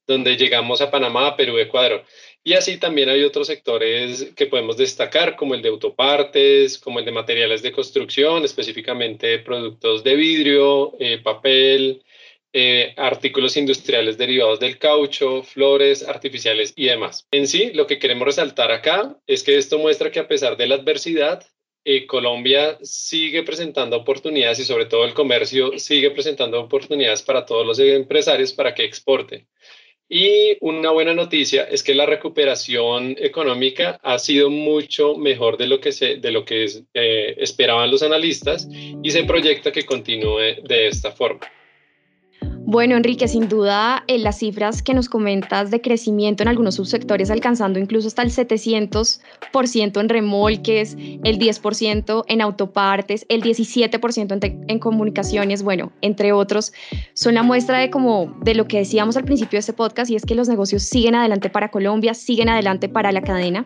donde 0.07 0.37
llegamos 0.37 0.81
a 0.81 0.91
Panamá, 0.91 1.37
Perú, 1.37 1.59
Ecuador. 1.59 2.05
Y 2.45 2.53
así 2.55 2.79
también 2.79 3.09
hay 3.09 3.25
otros 3.25 3.49
sectores 3.49 4.33
que 4.37 4.47
podemos 4.47 4.77
destacar, 4.77 5.35
como 5.35 5.55
el 5.55 5.63
de 5.63 5.69
autopartes, 5.69 6.79
como 6.79 7.01
el 7.01 7.05
de 7.05 7.13
materiales 7.13 7.63
de 7.63 7.73
construcción, 7.73 8.45
específicamente 8.45 9.41
productos 9.41 10.05
de 10.05 10.15
vidrio, 10.15 10.95
eh, 11.01 11.19
papel, 11.19 12.05
eh, 12.53 12.95
artículos 12.97 13.57
industriales 13.57 14.17
derivados 14.17 14.61
del 14.61 14.79
caucho, 14.79 15.43
flores 15.43 16.03
artificiales 16.03 16.73
y 16.77 16.87
demás. 16.87 17.27
En 17.31 17.49
sí, 17.49 17.73
lo 17.75 17.87
que 17.87 17.99
queremos 17.99 18.27
resaltar 18.27 18.71
acá 18.73 19.19
es 19.27 19.43
que 19.43 19.59
esto 19.59 19.79
muestra 19.79 20.11
que 20.11 20.21
a 20.21 20.29
pesar 20.29 20.57
de 20.57 20.67
la 20.67 20.77
adversidad, 20.77 21.45
eh, 21.85 22.07
Colombia 22.07 22.79
sigue 22.83 23.43
presentando 23.43 23.97
oportunidades 23.97 24.59
y 24.61 24.65
sobre 24.65 24.87
todo 24.87 25.05
el 25.05 25.15
comercio 25.15 25.79
sigue 25.79 26.11
presentando 26.11 26.61
oportunidades 26.61 27.23
para 27.23 27.45
todos 27.45 27.67
los 27.67 27.79
empresarios 27.79 28.53
para 28.53 28.75
que 28.75 28.85
exporten. 28.85 29.47
Y 30.09 30.57
una 30.61 30.91
buena 30.91 31.15
noticia 31.15 31.65
es 31.65 31.83
que 31.83 31.95
la 31.95 32.07
recuperación 32.07 33.17
económica 33.19 33.99
ha 34.03 34.19
sido 34.19 34.51
mucho 34.51 35.17
mejor 35.17 35.57
de 35.57 35.67
lo 35.67 35.81
que, 35.81 35.91
se, 35.91 36.17
de 36.17 36.31
lo 36.31 36.45
que 36.45 36.67
eh, 36.95 37.35
esperaban 37.39 37.91
los 37.91 38.03
analistas 38.03 38.69
y 39.03 39.11
se 39.11 39.25
proyecta 39.25 39.73
que 39.73 39.85
continúe 39.85 40.63
de 40.63 40.87
esta 40.87 41.11
forma. 41.11 41.41
Bueno, 42.69 42.97
Enrique, 42.97 43.29
sin 43.29 43.49
duda 43.49 44.03
eh, 44.09 44.19
las 44.19 44.41
cifras 44.41 44.83
que 44.83 44.93
nos 44.93 45.09
comentas 45.09 45.71
de 45.71 45.81
crecimiento 45.81 46.43
en 46.43 46.49
algunos 46.49 46.75
subsectores 46.75 47.31
alcanzando 47.31 47.79
incluso 47.79 48.09
hasta 48.09 48.23
el 48.23 48.31
700% 48.31 50.01
en 50.01 50.09
remolques, 50.09 50.97
el 50.99 51.39
10% 51.39 52.25
en 52.27 52.41
autopartes, 52.41 53.25
el 53.29 53.43
17% 53.43 54.45
en, 54.45 54.65
en, 54.69 54.79
comunicaciones, 54.81 55.63
bueno, 55.63 55.93
entre 56.01 56.33
otros, 56.33 56.73
son 57.15 57.35
la 57.35 57.45
muestra 57.45 57.79
de 57.79 57.89
como 57.89 58.37
de 58.43 58.57
lo 58.57 58.67
que 58.67 58.79
decíamos 58.79 59.17
al 59.17 59.25
principio 59.25 59.59
de 59.59 59.61
este 59.61 59.73
podcast 59.73 60.11
y 60.11 60.17
es 60.17 60.27
que 60.27 60.35
los 60.35 60.49
negocios 60.49 60.83
siguen 60.83 61.15
adelante 61.15 61.49
para 61.49 61.71
Colombia, 61.71 62.15
siguen 62.15 62.49
adelante 62.49 62.89
para 62.89 63.13
la 63.13 63.23
cadena. 63.23 63.65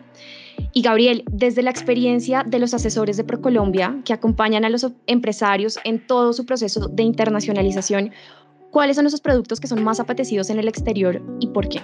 Y 0.73 0.81
Gabriel, 0.81 1.23
desde 1.31 1.63
la 1.63 1.71
experiencia 1.71 2.43
de 2.45 2.59
los 2.59 2.73
asesores 2.73 3.17
de 3.17 3.23
ProColombia 3.23 3.99
que 4.05 4.13
acompañan 4.13 4.63
a 4.63 4.69
los 4.69 4.85
empresarios 5.07 5.79
en 5.83 6.05
todo 6.05 6.33
su 6.33 6.45
proceso 6.45 6.87
de 6.87 7.03
internacionalización, 7.03 8.11
¿Cuáles 8.71 8.95
son 8.95 9.05
esos 9.05 9.19
productos 9.19 9.59
que 9.59 9.67
son 9.67 9.83
más 9.83 9.99
apetecidos 9.99 10.49
en 10.49 10.57
el 10.57 10.69
exterior 10.69 11.21
y 11.41 11.47
por 11.47 11.67
qué? 11.67 11.81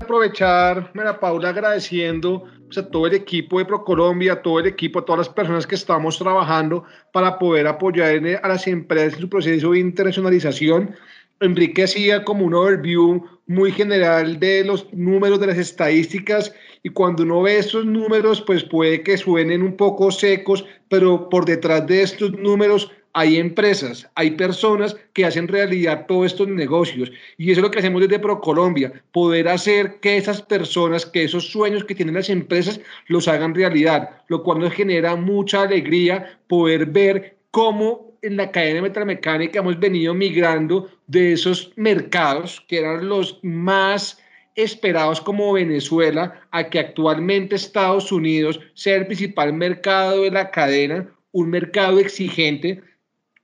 Aprovechar, 0.00 0.90
Mira 0.92 1.18
Paula, 1.18 1.48
agradeciendo 1.48 2.44
pues, 2.66 2.76
a 2.76 2.90
todo 2.90 3.06
el 3.06 3.14
equipo 3.14 3.58
de 3.58 3.64
ProColombia, 3.64 4.34
a 4.34 4.42
todo 4.42 4.60
el 4.60 4.66
equipo, 4.66 4.98
a 4.98 5.04
todas 5.06 5.26
las 5.26 5.28
personas 5.30 5.66
que 5.66 5.76
estamos 5.76 6.18
trabajando 6.18 6.84
para 7.10 7.38
poder 7.38 7.66
apoyar 7.66 8.20
a 8.42 8.48
las 8.48 8.66
empresas 8.66 9.14
en 9.14 9.20
su 9.20 9.28
proceso 9.30 9.70
de 9.70 9.78
internacionalización. 9.78 10.94
Enrique 11.40 11.84
hacía 11.84 12.22
como 12.22 12.44
un 12.44 12.54
overview 12.54 13.24
muy 13.46 13.72
general 13.72 14.38
de 14.38 14.62
los 14.62 14.92
números, 14.92 15.40
de 15.40 15.46
las 15.46 15.58
estadísticas, 15.58 16.54
y 16.82 16.90
cuando 16.90 17.22
uno 17.22 17.42
ve 17.42 17.58
estos 17.58 17.86
números, 17.86 18.42
pues 18.42 18.62
puede 18.62 19.02
que 19.02 19.16
suenen 19.16 19.62
un 19.62 19.76
poco 19.76 20.10
secos, 20.10 20.66
pero 20.90 21.30
por 21.30 21.46
detrás 21.46 21.86
de 21.86 22.02
estos 22.02 22.32
números 22.32 22.90
hay 23.14 23.38
empresas, 23.38 24.10
hay 24.16 24.32
personas 24.32 24.96
que 25.12 25.24
hacen 25.24 25.46
realidad 25.46 26.06
todos 26.06 26.26
estos 26.26 26.48
negocios. 26.48 27.12
Y 27.38 27.50
eso 27.50 27.60
es 27.60 27.62
lo 27.62 27.70
que 27.70 27.78
hacemos 27.78 28.02
desde 28.02 28.18
ProColombia, 28.18 28.92
poder 29.12 29.48
hacer 29.48 30.00
que 30.00 30.16
esas 30.16 30.42
personas, 30.42 31.06
que 31.06 31.22
esos 31.22 31.48
sueños 31.48 31.84
que 31.84 31.94
tienen 31.94 32.16
las 32.16 32.28
empresas 32.28 32.80
los 33.06 33.28
hagan 33.28 33.54
realidad, 33.54 34.10
lo 34.26 34.42
cual 34.42 34.58
nos 34.58 34.74
genera 34.74 35.14
mucha 35.14 35.62
alegría 35.62 36.38
poder 36.48 36.86
ver 36.86 37.36
cómo 37.52 38.18
en 38.20 38.36
la 38.36 38.50
cadena 38.50 38.82
metalmecánica 38.82 39.60
hemos 39.60 39.78
venido 39.78 40.12
migrando 40.12 40.90
de 41.06 41.34
esos 41.34 41.72
mercados 41.76 42.64
que 42.66 42.78
eran 42.78 43.08
los 43.08 43.38
más 43.42 44.18
esperados 44.56 45.20
como 45.20 45.52
Venezuela 45.52 46.40
a 46.50 46.68
que 46.68 46.80
actualmente 46.80 47.54
Estados 47.54 48.10
Unidos 48.10 48.58
sea 48.74 48.96
el 48.96 49.06
principal 49.06 49.52
mercado 49.52 50.22
de 50.22 50.32
la 50.32 50.50
cadena, 50.50 51.08
un 51.32 51.50
mercado 51.50 52.00
exigente 52.00 52.82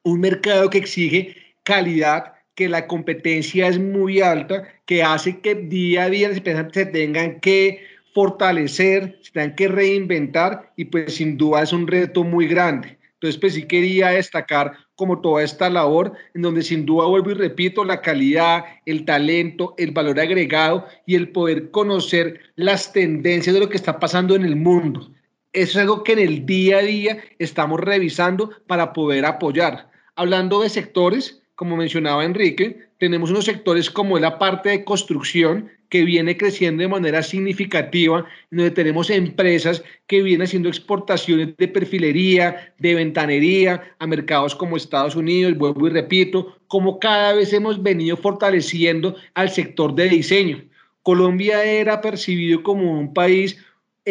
un 0.03 0.21
mercado 0.21 0.71
que 0.71 0.79
exige 0.79 1.37
calidad, 1.63 2.35
que 2.55 2.69
la 2.69 2.87
competencia 2.87 3.69
es 3.69 3.79
muy 3.79 4.21
alta, 4.21 4.65
que 4.87 5.03
hace 5.03 5.41
que 5.41 5.55
día 5.55 6.05
a 6.05 6.11
día 6.11 6.29
las 6.29 6.39
empresas 6.39 6.67
se 6.73 6.87
tengan 6.87 7.41
que 7.41 7.85
fortalecer, 8.13 9.19
se 9.23 9.33
tengan 9.33 9.55
que 9.55 9.69
reinventar 9.69 10.73
y 10.77 10.87
pues 10.87 11.15
sin 11.15 11.37
duda 11.37 11.63
es 11.63 11.73
un 11.73 11.87
reto 11.87 12.25
muy 12.25 12.47
grande. 12.47 12.99
Entonces, 13.15 13.39
pues 13.39 13.53
sí 13.53 13.65
quería 13.65 14.09
destacar 14.09 14.73
como 14.95 15.21
toda 15.21 15.43
esta 15.43 15.69
labor, 15.69 16.15
en 16.35 16.41
donde 16.41 16.63
sin 16.63 16.87
duda 16.87 17.07
vuelvo 17.07 17.31
y 17.31 17.35
repito, 17.35 17.85
la 17.85 18.01
calidad, 18.01 18.65
el 18.87 19.05
talento, 19.05 19.75
el 19.77 19.91
valor 19.91 20.19
agregado 20.19 20.87
y 21.05 21.17
el 21.17 21.29
poder 21.29 21.71
conocer 21.71 22.41
las 22.57 22.95
tendencias 22.95 23.53
de 23.53 23.61
lo 23.61 23.69
que 23.69 23.77
está 23.77 23.99
pasando 24.01 24.35
en 24.35 24.45
el 24.45 24.57
mundo. 24.57 25.11
Eso 25.53 25.73
es 25.73 25.83
algo 25.83 26.03
que 26.03 26.13
en 26.13 26.21
el 26.21 26.47
día 26.47 26.79
a 26.79 26.83
día 26.83 27.19
estamos 27.39 27.79
revisando 27.79 28.51
para 28.67 28.95
poder 28.95 29.27
apoyar. 29.27 29.90
Hablando 30.21 30.61
de 30.61 30.69
sectores, 30.69 31.43
como 31.55 31.79
mencionaba 31.79 32.27
Enrique, 32.27 32.79
tenemos 32.99 33.31
unos 33.31 33.47
sectores 33.47 33.91
como 33.91 34.19
la 34.19 34.39
parte 34.39 34.69
de 34.69 34.85
construcción 34.85 35.71
que 35.89 36.05
viene 36.05 36.37
creciendo 36.37 36.83
de 36.83 36.89
manera 36.89 37.23
significativa, 37.23 38.27
donde 38.51 38.71
tenemos 38.71 39.09
empresas 39.09 39.83
que 40.07 40.21
vienen 40.21 40.45
haciendo 40.45 40.69
exportaciones 40.69 41.57
de 41.57 41.69
perfilería, 41.69 42.75
de 42.77 42.97
ventanería 42.97 43.95
a 43.99 44.07
mercados 44.07 44.55
como 44.55 44.77
Estados 44.77 45.17
Unidos, 45.17 45.57
vuelvo 45.57 45.87
y 45.87 45.91
repito, 45.91 46.55
como 46.67 46.99
cada 47.01 47.33
vez 47.33 47.55
hemos 47.55 47.83
venido 47.83 48.19
fortaleciendo 48.19 49.17
al 49.33 49.49
sector 49.49 49.95
de 49.95 50.11
diseño. 50.11 50.63
Colombia 51.03 51.65
era 51.65 52.03
percibido 52.03 52.63
como 52.63 52.93
un 52.93 53.15
país 53.15 53.57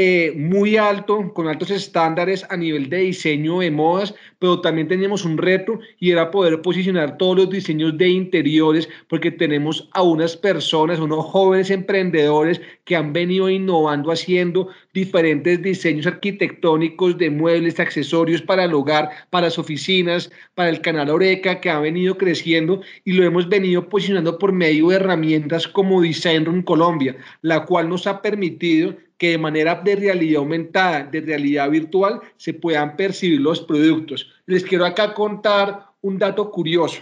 eh, 0.02 0.32
muy 0.34 0.78
alto, 0.78 1.34
con 1.34 1.50
altos 1.50 1.72
estándares 1.72 2.46
a 2.50 2.56
nivel 2.56 2.90
de 2.90 3.00
diseño 3.00 3.60
de 3.60 3.70
modas, 3.70 4.16
pero 4.40 4.62
también 4.62 4.88
teníamos 4.88 5.26
un 5.26 5.38
reto 5.38 5.78
y 6.00 6.12
era 6.12 6.32
poder 6.32 6.62
posicionar 6.62 7.18
todos 7.18 7.36
los 7.36 7.50
diseños 7.50 7.98
de 7.98 8.08
interiores, 8.08 8.88
porque 9.10 9.30
tenemos 9.30 9.90
a 9.92 10.02
unas 10.02 10.38
personas, 10.38 11.02
unos 11.02 11.26
jóvenes 11.26 11.70
emprendedores 11.70 12.62
que 12.86 12.96
han 12.96 13.12
venido 13.12 13.50
innovando, 13.50 14.10
haciendo 14.10 14.70
diferentes 14.94 15.62
diseños 15.62 16.08
arquitectónicos 16.08 17.18
de 17.18 17.30
muebles, 17.30 17.78
accesorios 17.78 18.42
para 18.42 18.64
el 18.64 18.74
hogar, 18.74 19.10
para 19.30 19.48
las 19.48 19.60
oficinas, 19.60 20.32
para 20.56 20.70
el 20.70 20.80
canal 20.80 21.10
Oreca, 21.10 21.60
que 21.60 21.70
ha 21.70 21.80
venido 21.82 22.18
creciendo 22.18 22.80
y 23.04 23.12
lo 23.12 23.26
hemos 23.26 23.50
venido 23.50 23.90
posicionando 23.90 24.38
por 24.38 24.54
medio 24.54 24.88
de 24.88 24.96
herramientas 24.96 25.68
como 25.68 26.02
Design 26.02 26.46
Room 26.46 26.62
Colombia, 26.62 27.18
la 27.42 27.66
cual 27.66 27.90
nos 27.90 28.08
ha 28.08 28.22
permitido 28.22 28.96
que 29.20 29.32
de 29.32 29.38
manera 29.38 29.76
de 29.76 29.96
realidad 29.96 30.40
aumentada, 30.40 31.04
de 31.04 31.22
realidad 31.22 31.70
virtual, 31.70 32.22
se 32.38 32.56
puedan 32.56 32.96
percibir 32.96 33.42
los 33.42 33.62
productos. 33.62 34.32
Les 34.48 34.64
quiero 34.64 34.86
acá 34.86 35.14
contar 35.14 35.86
un 36.02 36.18
dato 36.18 36.50
curioso 36.50 37.02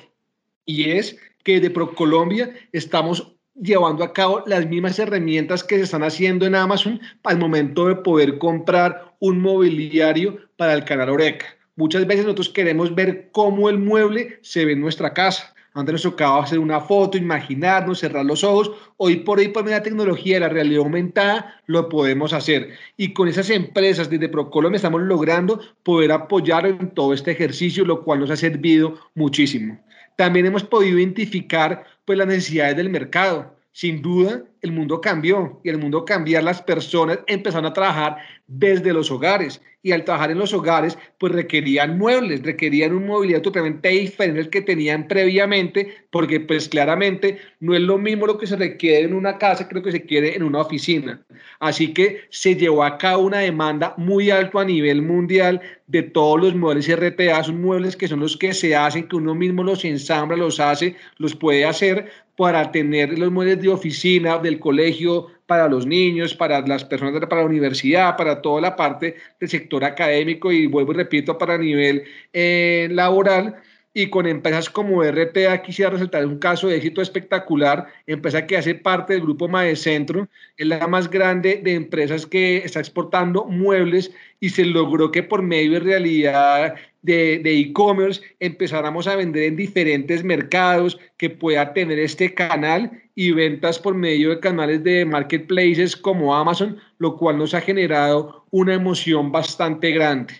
y 0.65 0.89
es 0.89 1.15
que 1.43 1.61
de 1.61 1.69
ProColombia 1.69 2.53
estamos 2.73 3.35
llevando 3.55 4.03
a 4.03 4.13
cabo 4.13 4.43
las 4.45 4.67
mismas 4.67 4.99
herramientas 4.99 5.63
que 5.63 5.77
se 5.77 5.83
están 5.83 6.03
haciendo 6.03 6.45
en 6.45 6.55
Amazon 6.55 6.99
al 7.23 7.37
momento 7.37 7.87
de 7.87 7.95
poder 7.95 8.37
comprar 8.39 9.15
un 9.19 9.39
mobiliario 9.39 10.37
para 10.57 10.73
el 10.73 10.83
canal 10.83 11.09
Oreca. 11.09 11.45
Muchas 11.75 12.07
veces 12.07 12.25
nosotros 12.25 12.49
queremos 12.49 12.93
ver 12.93 13.29
cómo 13.31 13.69
el 13.69 13.77
mueble 13.77 14.39
se 14.41 14.65
ve 14.65 14.73
en 14.73 14.81
nuestra 14.81 15.13
casa. 15.13 15.53
Antes 15.77 15.93
nos 15.93 16.01
tocaba 16.01 16.43
hacer 16.43 16.57
una 16.57 16.81
foto, 16.81 17.19
imaginarnos, 17.19 17.99
cerrar 17.99 18.25
los 18.25 18.43
ojos. 18.43 18.71
Hoy 18.97 19.17
por 19.17 19.37
hoy, 19.37 19.49
por 19.49 19.63
medio 19.63 19.75
de 19.75 19.79
la 19.81 19.83
tecnología 19.83 20.37
de 20.37 20.39
la 20.39 20.49
realidad 20.49 20.81
aumentada, 20.81 21.61
lo 21.67 21.87
podemos 21.87 22.33
hacer. 22.33 22.69
Y 22.97 23.13
con 23.13 23.27
esas 23.27 23.51
empresas 23.51 24.09
desde 24.09 24.27
Procolombia 24.27 24.77
estamos 24.77 25.03
logrando 25.03 25.61
poder 25.83 26.11
apoyar 26.13 26.65
en 26.65 26.89
todo 26.95 27.13
este 27.13 27.29
ejercicio, 27.29 27.85
lo 27.85 28.03
cual 28.03 28.21
nos 28.21 28.31
ha 28.31 28.35
servido 28.35 28.97
muchísimo. 29.13 29.79
También 30.15 30.47
hemos 30.47 30.63
podido 30.63 30.97
identificar 30.97 31.83
pues, 32.05 32.17
las 32.17 32.27
necesidades 32.27 32.75
del 32.75 32.89
mercado. 32.89 33.55
Sin 33.71 34.01
duda, 34.01 34.41
el 34.63 34.71
mundo 34.71 34.99
cambió 34.99 35.61
y 35.63 35.69
el 35.69 35.77
mundo 35.77 36.05
cambiar, 36.05 36.41
las 36.41 36.59
personas 36.59 37.19
empezaron 37.27 37.67
a 37.67 37.73
trabajar 37.73 38.17
desde 38.47 38.93
los 38.93 39.11
hogares 39.11 39.61
y 39.87 39.93
al 39.93 40.03
trabajar 40.03 40.31
en 40.31 40.39
los 40.39 40.53
hogares, 40.53 40.97
pues 41.17 41.31
requerían 41.31 41.97
muebles, 41.97 42.43
requerían 42.43 42.93
un 42.93 43.07
mobiliario 43.07 43.41
totalmente 43.41 43.87
diferente 43.87 44.41
al 44.41 44.49
que 44.49 44.61
tenían 44.61 45.07
previamente, 45.07 45.95
porque 46.09 46.41
pues 46.41 46.67
claramente 46.67 47.37
no 47.61 47.73
es 47.73 47.79
lo 47.79 47.97
mismo 47.97 48.27
lo 48.27 48.37
que 48.37 48.47
se 48.47 48.57
requiere 48.57 49.05
en 49.05 49.13
una 49.13 49.37
casa 49.37 49.69
que 49.69 49.75
lo 49.75 49.81
que 49.81 49.93
se 49.93 50.03
quiere 50.03 50.35
en 50.35 50.43
una 50.43 50.59
oficina. 50.59 51.21
Así 51.61 51.93
que 51.93 52.23
se 52.31 52.57
llevó 52.57 52.83
a 52.83 52.97
cabo 52.97 53.23
una 53.23 53.39
demanda 53.39 53.93
muy 53.95 54.29
alta 54.29 54.59
a 54.59 54.65
nivel 54.65 55.01
mundial 55.01 55.61
de 55.87 56.03
todos 56.03 56.41
los 56.41 56.53
muebles 56.53 56.93
RPA, 56.93 57.45
son 57.45 57.61
muebles 57.61 57.95
que 57.95 58.09
son 58.09 58.19
los 58.19 58.35
que 58.35 58.53
se 58.53 58.75
hacen, 58.75 59.07
que 59.07 59.15
uno 59.15 59.35
mismo 59.35 59.63
los 59.63 59.85
ensambla, 59.85 60.35
los 60.35 60.59
hace, 60.59 60.97
los 61.17 61.33
puede 61.33 61.63
hacer 61.63 62.11
para 62.35 62.73
tener 62.73 63.17
los 63.17 63.31
muebles 63.31 63.61
de 63.61 63.69
oficina, 63.69 64.37
del 64.37 64.59
colegio, 64.59 65.27
para 65.47 65.67
los 65.67 65.87
niños, 65.87 66.35
para 66.35 66.61
las 66.61 66.83
personas, 66.85 67.19
para 67.21 67.41
la 67.41 67.47
universidad, 67.47 68.15
para 68.17 68.41
toda 68.41 68.61
la 68.61 68.75
parte 68.75 69.15
del 69.39 69.49
sector 69.49 69.83
académico 69.83 70.51
y 70.51 70.67
vuelvo 70.67 70.91
y 70.91 70.95
repito, 70.95 71.37
para 71.37 71.57
nivel 71.57 72.03
eh, 72.33 72.87
laboral. 72.91 73.55
y 73.93 74.11
con 74.11 74.27
empresas 74.27 74.69
como 74.69 75.01
RTA 75.03 75.63
quisiera 75.63 75.89
resaltar 75.89 76.23
un 76.27 76.37
caso 76.37 76.67
de 76.67 76.75
éxito 76.75 77.01
espectacular, 77.01 77.87
empresa 78.05 78.45
que 78.45 78.57
hace 78.57 78.75
parte 78.75 79.13
del 79.13 79.23
grupo 79.23 79.47
Maecentro, 79.47 80.27
es 80.55 80.67
la 80.67 80.87
más 80.87 81.09
grande 81.09 81.61
de 81.63 81.73
empresas 81.73 82.27
que 82.27 82.57
está 82.57 82.79
exportando 82.79 83.45
muebles 83.45 84.11
y 84.39 84.49
se 84.49 84.65
logró 84.65 85.11
que 85.11 85.23
por 85.23 85.41
medio 85.41 85.71
de 85.71 85.79
realidad 85.79 86.75
de 87.07 87.59
e-commerce 87.59 88.21
empezáramos 88.39 89.07
a 89.07 89.15
vender 89.15 89.43
en 89.43 89.55
diferentes 89.55 90.23
mercados, 90.23 90.99
que 91.17 91.29
pueda 91.29 91.73
tener 91.73 91.97
este 91.99 92.33
canal 92.33 92.91
y 93.15 93.31
ventas 93.31 93.79
por 93.79 93.95
medio 93.95 94.29
de 94.29 94.39
canales 94.39 94.83
de 94.83 95.05
marketplaces 95.05 95.95
como 95.95 96.35
Amazon, 96.35 96.77
lo 96.99 97.17
cual 97.17 97.37
nos 97.37 97.53
ha 97.53 97.61
generado 97.61 98.45
una 98.51 98.75
emoción 98.75 99.31
bastante 99.31 99.91
grande. 99.91 100.35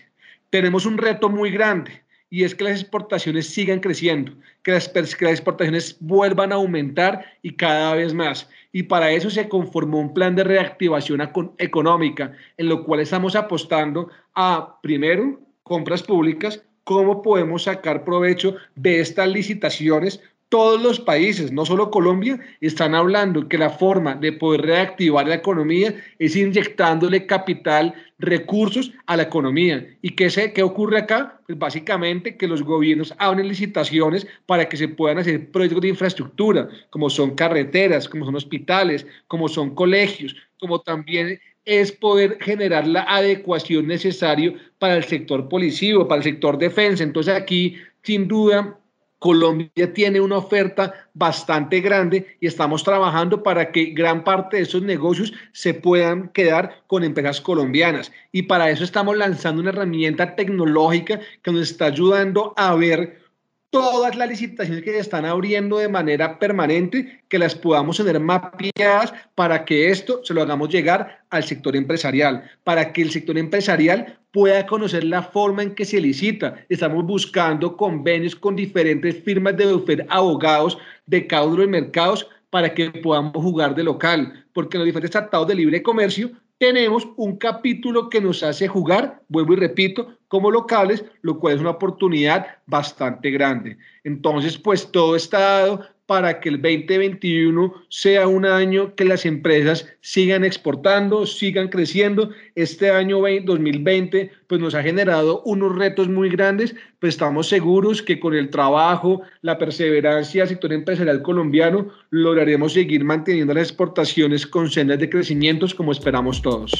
Tenemos 0.50 0.86
un 0.86 0.98
reto 0.98 1.28
muy 1.28 1.50
grande 1.50 2.02
y 2.30 2.44
es 2.44 2.54
que 2.54 2.64
las 2.64 2.80
exportaciones 2.80 3.48
sigan 3.48 3.80
creciendo, 3.80 4.32
que 4.62 4.72
las, 4.72 4.88
que 4.88 5.24
las, 5.24 5.32
exportaciones 5.32 5.96
vuelvan 6.00 6.52
a 6.52 6.56
aumentar 6.56 7.24
y 7.42 7.52
cada 7.54 7.94
vez 7.94 8.12
más. 8.12 8.48
Y 8.72 8.84
para 8.84 9.10
eso 9.10 9.30
se 9.30 9.48
conformó 9.48 9.98
un 9.98 10.12
plan 10.12 10.36
de 10.36 10.44
reactivación 10.44 11.22
económica, 11.58 12.32
en 12.56 12.68
lo 12.68 12.84
cual 12.84 13.00
estamos 13.00 13.34
apostando 13.34 14.10
a, 14.34 14.78
primero, 14.82 15.40
compras 15.68 16.02
públicas, 16.02 16.62
cómo 16.84 17.22
podemos 17.22 17.64
sacar 17.64 18.04
provecho 18.04 18.56
de 18.74 19.00
estas 19.00 19.28
licitaciones 19.28 20.20
todos 20.48 20.80
los 20.80 20.98
países, 20.98 21.52
no 21.52 21.66
solo 21.66 21.90
Colombia, 21.90 22.40
están 22.62 22.94
hablando 22.94 23.48
que 23.48 23.58
la 23.58 23.68
forma 23.68 24.14
de 24.14 24.32
poder 24.32 24.62
reactivar 24.62 25.28
la 25.28 25.34
economía 25.34 25.94
es 26.18 26.36
inyectándole 26.36 27.26
capital, 27.26 27.94
recursos 28.18 28.92
a 29.06 29.18
la 29.18 29.24
economía. 29.24 29.86
¿Y 30.00 30.10
qué, 30.10 30.30
sé, 30.30 30.54
qué 30.54 30.62
ocurre 30.62 30.98
acá? 30.98 31.40
Pues 31.46 31.58
básicamente 31.58 32.38
que 32.38 32.48
los 32.48 32.62
gobiernos 32.62 33.14
abren 33.18 33.46
licitaciones 33.46 34.26
para 34.46 34.68
que 34.68 34.78
se 34.78 34.88
puedan 34.88 35.18
hacer 35.18 35.50
proyectos 35.50 35.82
de 35.82 35.88
infraestructura, 35.88 36.68
como 36.88 37.10
son 37.10 37.34
carreteras, 37.34 38.08
como 38.08 38.24
son 38.24 38.36
hospitales, 38.36 39.06
como 39.26 39.48
son 39.48 39.74
colegios, 39.74 40.34
como 40.58 40.80
también 40.80 41.38
es 41.68 41.92
poder 41.92 42.38
generar 42.40 42.86
la 42.86 43.02
adecuación 43.02 43.86
necesaria 43.86 44.54
para 44.78 44.96
el 44.96 45.04
sector 45.04 45.50
policío, 45.50 46.08
para 46.08 46.20
el 46.20 46.24
sector 46.24 46.56
defensa. 46.56 47.04
Entonces 47.04 47.34
aquí, 47.34 47.76
sin 48.02 48.26
duda, 48.26 48.78
Colombia 49.18 49.92
tiene 49.92 50.18
una 50.20 50.38
oferta 50.38 50.94
bastante 51.12 51.80
grande 51.80 52.38
y 52.40 52.46
estamos 52.46 52.82
trabajando 52.84 53.42
para 53.42 53.70
que 53.70 53.86
gran 53.86 54.24
parte 54.24 54.56
de 54.56 54.62
esos 54.62 54.82
negocios 54.82 55.34
se 55.52 55.74
puedan 55.74 56.30
quedar 56.30 56.84
con 56.86 57.04
empresas 57.04 57.42
colombianas. 57.42 58.10
Y 58.32 58.44
para 58.44 58.70
eso 58.70 58.82
estamos 58.82 59.16
lanzando 59.18 59.60
una 59.60 59.70
herramienta 59.70 60.36
tecnológica 60.36 61.20
que 61.42 61.52
nos 61.52 61.70
está 61.70 61.86
ayudando 61.86 62.54
a 62.56 62.74
ver 62.76 63.27
todas 63.70 64.16
las 64.16 64.28
licitaciones 64.28 64.82
que 64.82 64.92
se 64.92 64.98
están 64.98 65.24
abriendo 65.24 65.78
de 65.78 65.88
manera 65.88 66.38
permanente, 66.38 67.22
que 67.28 67.38
las 67.38 67.54
podamos 67.54 67.98
tener 67.98 68.18
mapeadas 68.18 69.12
para 69.34 69.64
que 69.64 69.90
esto 69.90 70.20
se 70.24 70.34
lo 70.34 70.42
hagamos 70.42 70.70
llegar 70.70 71.24
al 71.30 71.44
sector 71.44 71.76
empresarial, 71.76 72.50
para 72.64 72.92
que 72.92 73.02
el 73.02 73.10
sector 73.10 73.36
empresarial 73.36 74.18
pueda 74.32 74.66
conocer 74.66 75.04
la 75.04 75.22
forma 75.22 75.62
en 75.62 75.74
que 75.74 75.84
se 75.84 76.00
licita. 76.00 76.64
Estamos 76.68 77.04
buscando 77.04 77.76
convenios 77.76 78.34
con 78.34 78.56
diferentes 78.56 79.22
firmas 79.22 79.56
de 79.56 79.72
bufet 79.72 80.06
abogados 80.08 80.78
de 81.06 81.26
cada 81.26 81.44
uno 81.44 81.62
de 81.62 81.66
mercados 81.66 82.28
para 82.50 82.72
que 82.72 82.90
podamos 82.90 83.32
jugar 83.34 83.74
de 83.74 83.84
local, 83.84 84.46
porque 84.54 84.76
en 84.76 84.80
los 84.80 84.86
diferentes 84.86 85.10
tratados 85.10 85.48
de 85.48 85.54
libre 85.54 85.82
comercio 85.82 86.30
tenemos 86.58 87.08
un 87.16 87.36
capítulo 87.36 88.08
que 88.10 88.20
nos 88.20 88.42
hace 88.42 88.68
jugar, 88.68 89.22
vuelvo 89.28 89.52
y 89.54 89.56
repito, 89.56 90.18
como 90.26 90.50
locales, 90.50 91.04
lo 91.22 91.38
cual 91.38 91.54
es 91.54 91.60
una 91.60 91.70
oportunidad 91.70 92.58
bastante 92.66 93.30
grande. 93.30 93.78
Entonces, 94.04 94.58
pues 94.58 94.90
todo 94.90 95.16
está 95.16 95.38
dado 95.38 95.80
para 96.08 96.40
que 96.40 96.48
el 96.48 96.62
2021 96.62 97.74
sea 97.90 98.28
un 98.28 98.46
año 98.46 98.94
que 98.94 99.04
las 99.04 99.26
empresas 99.26 99.86
sigan 100.00 100.42
exportando, 100.42 101.26
sigan 101.26 101.68
creciendo. 101.68 102.30
Este 102.54 102.90
año 102.90 103.18
2020 103.18 104.32
pues 104.46 104.58
nos 104.58 104.74
ha 104.74 104.82
generado 104.82 105.42
unos 105.44 105.76
retos 105.76 106.08
muy 106.08 106.30
grandes, 106.30 106.74
pues 106.98 107.12
estamos 107.12 107.50
seguros 107.50 108.00
que 108.00 108.18
con 108.18 108.32
el 108.32 108.48
trabajo, 108.48 109.20
la 109.42 109.58
perseverancia 109.58 110.44
del 110.44 110.48
sector 110.48 110.72
empresarial 110.72 111.20
colombiano 111.20 111.90
lograremos 112.08 112.72
seguir 112.72 113.04
manteniendo 113.04 113.52
las 113.52 113.64
exportaciones 113.64 114.46
con 114.46 114.70
sendas 114.70 115.00
de 115.00 115.10
crecimientos 115.10 115.74
como 115.74 115.92
esperamos 115.92 116.40
todos. 116.40 116.72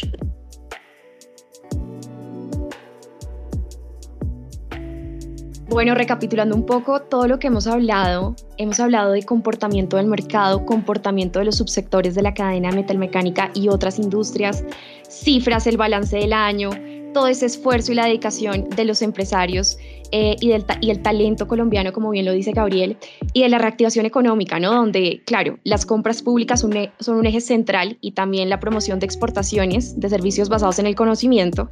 Bueno, 5.70 5.94
recapitulando 5.94 6.56
un 6.56 6.64
poco 6.64 7.02
todo 7.02 7.28
lo 7.28 7.38
que 7.38 7.48
hemos 7.48 7.66
hablado, 7.66 8.34
hemos 8.56 8.80
hablado 8.80 9.12
de 9.12 9.22
comportamiento 9.22 9.98
del 9.98 10.06
mercado, 10.06 10.64
comportamiento 10.64 11.40
de 11.40 11.44
los 11.44 11.56
subsectores 11.56 12.14
de 12.14 12.22
la 12.22 12.32
cadena 12.32 12.72
metalmecánica 12.72 13.50
y 13.52 13.68
otras 13.68 13.98
industrias, 13.98 14.64
cifras, 15.06 15.66
el 15.66 15.76
balance 15.76 16.16
del 16.16 16.32
año, 16.32 16.70
todo 17.12 17.28
ese 17.28 17.44
esfuerzo 17.44 17.92
y 17.92 17.96
la 17.96 18.06
dedicación 18.06 18.70
de 18.70 18.86
los 18.86 19.02
empresarios 19.02 19.76
eh, 20.12 20.36
y, 20.40 20.48
del 20.48 20.64
y 20.80 20.90
el 20.90 21.02
talento 21.02 21.46
colombiano, 21.46 21.92
como 21.92 22.10
bien 22.10 22.24
lo 22.24 22.32
dice 22.32 22.52
Gabriel, 22.52 22.96
y 23.32 23.42
de 23.42 23.48
la 23.48 23.58
reactivación 23.58 24.06
económica, 24.06 24.58
¿no? 24.60 24.72
Donde, 24.72 25.22
claro, 25.24 25.58
las 25.64 25.86
compras 25.86 26.22
públicas 26.22 26.60
son, 26.60 26.72
son 27.00 27.16
un 27.16 27.26
eje 27.26 27.40
central 27.40 27.98
y 28.00 28.12
también 28.12 28.48
la 28.48 28.60
promoción 28.60 28.98
de 28.98 29.06
exportaciones 29.06 29.98
de 29.98 30.08
servicios 30.08 30.48
basados 30.48 30.78
en 30.78 30.86
el 30.86 30.94
conocimiento 30.94 31.68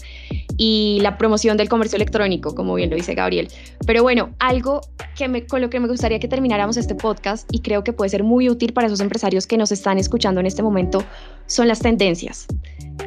y 0.56 0.98
la 1.02 1.18
promoción 1.18 1.56
del 1.56 1.68
comercio 1.68 1.96
electrónico, 1.96 2.54
como 2.54 2.74
bien 2.74 2.90
lo 2.90 2.96
dice 2.96 3.14
Gabriel. 3.14 3.48
Pero 3.86 4.02
bueno, 4.02 4.30
algo 4.38 4.80
que 5.16 5.28
me, 5.28 5.46
con 5.46 5.60
lo 5.60 5.70
que 5.70 5.80
me 5.80 5.88
gustaría 5.88 6.18
que 6.18 6.28
termináramos 6.28 6.76
este 6.76 6.94
podcast 6.94 7.48
y 7.52 7.60
creo 7.60 7.84
que 7.84 7.92
puede 7.92 8.10
ser 8.10 8.24
muy 8.24 8.48
útil 8.48 8.72
para 8.72 8.86
esos 8.86 9.00
empresarios 9.00 9.46
que 9.46 9.56
nos 9.56 9.72
están 9.72 9.98
escuchando 9.98 10.40
en 10.40 10.46
este 10.46 10.62
momento 10.62 11.02
son 11.46 11.68
las 11.68 11.80
tendencias 11.80 12.46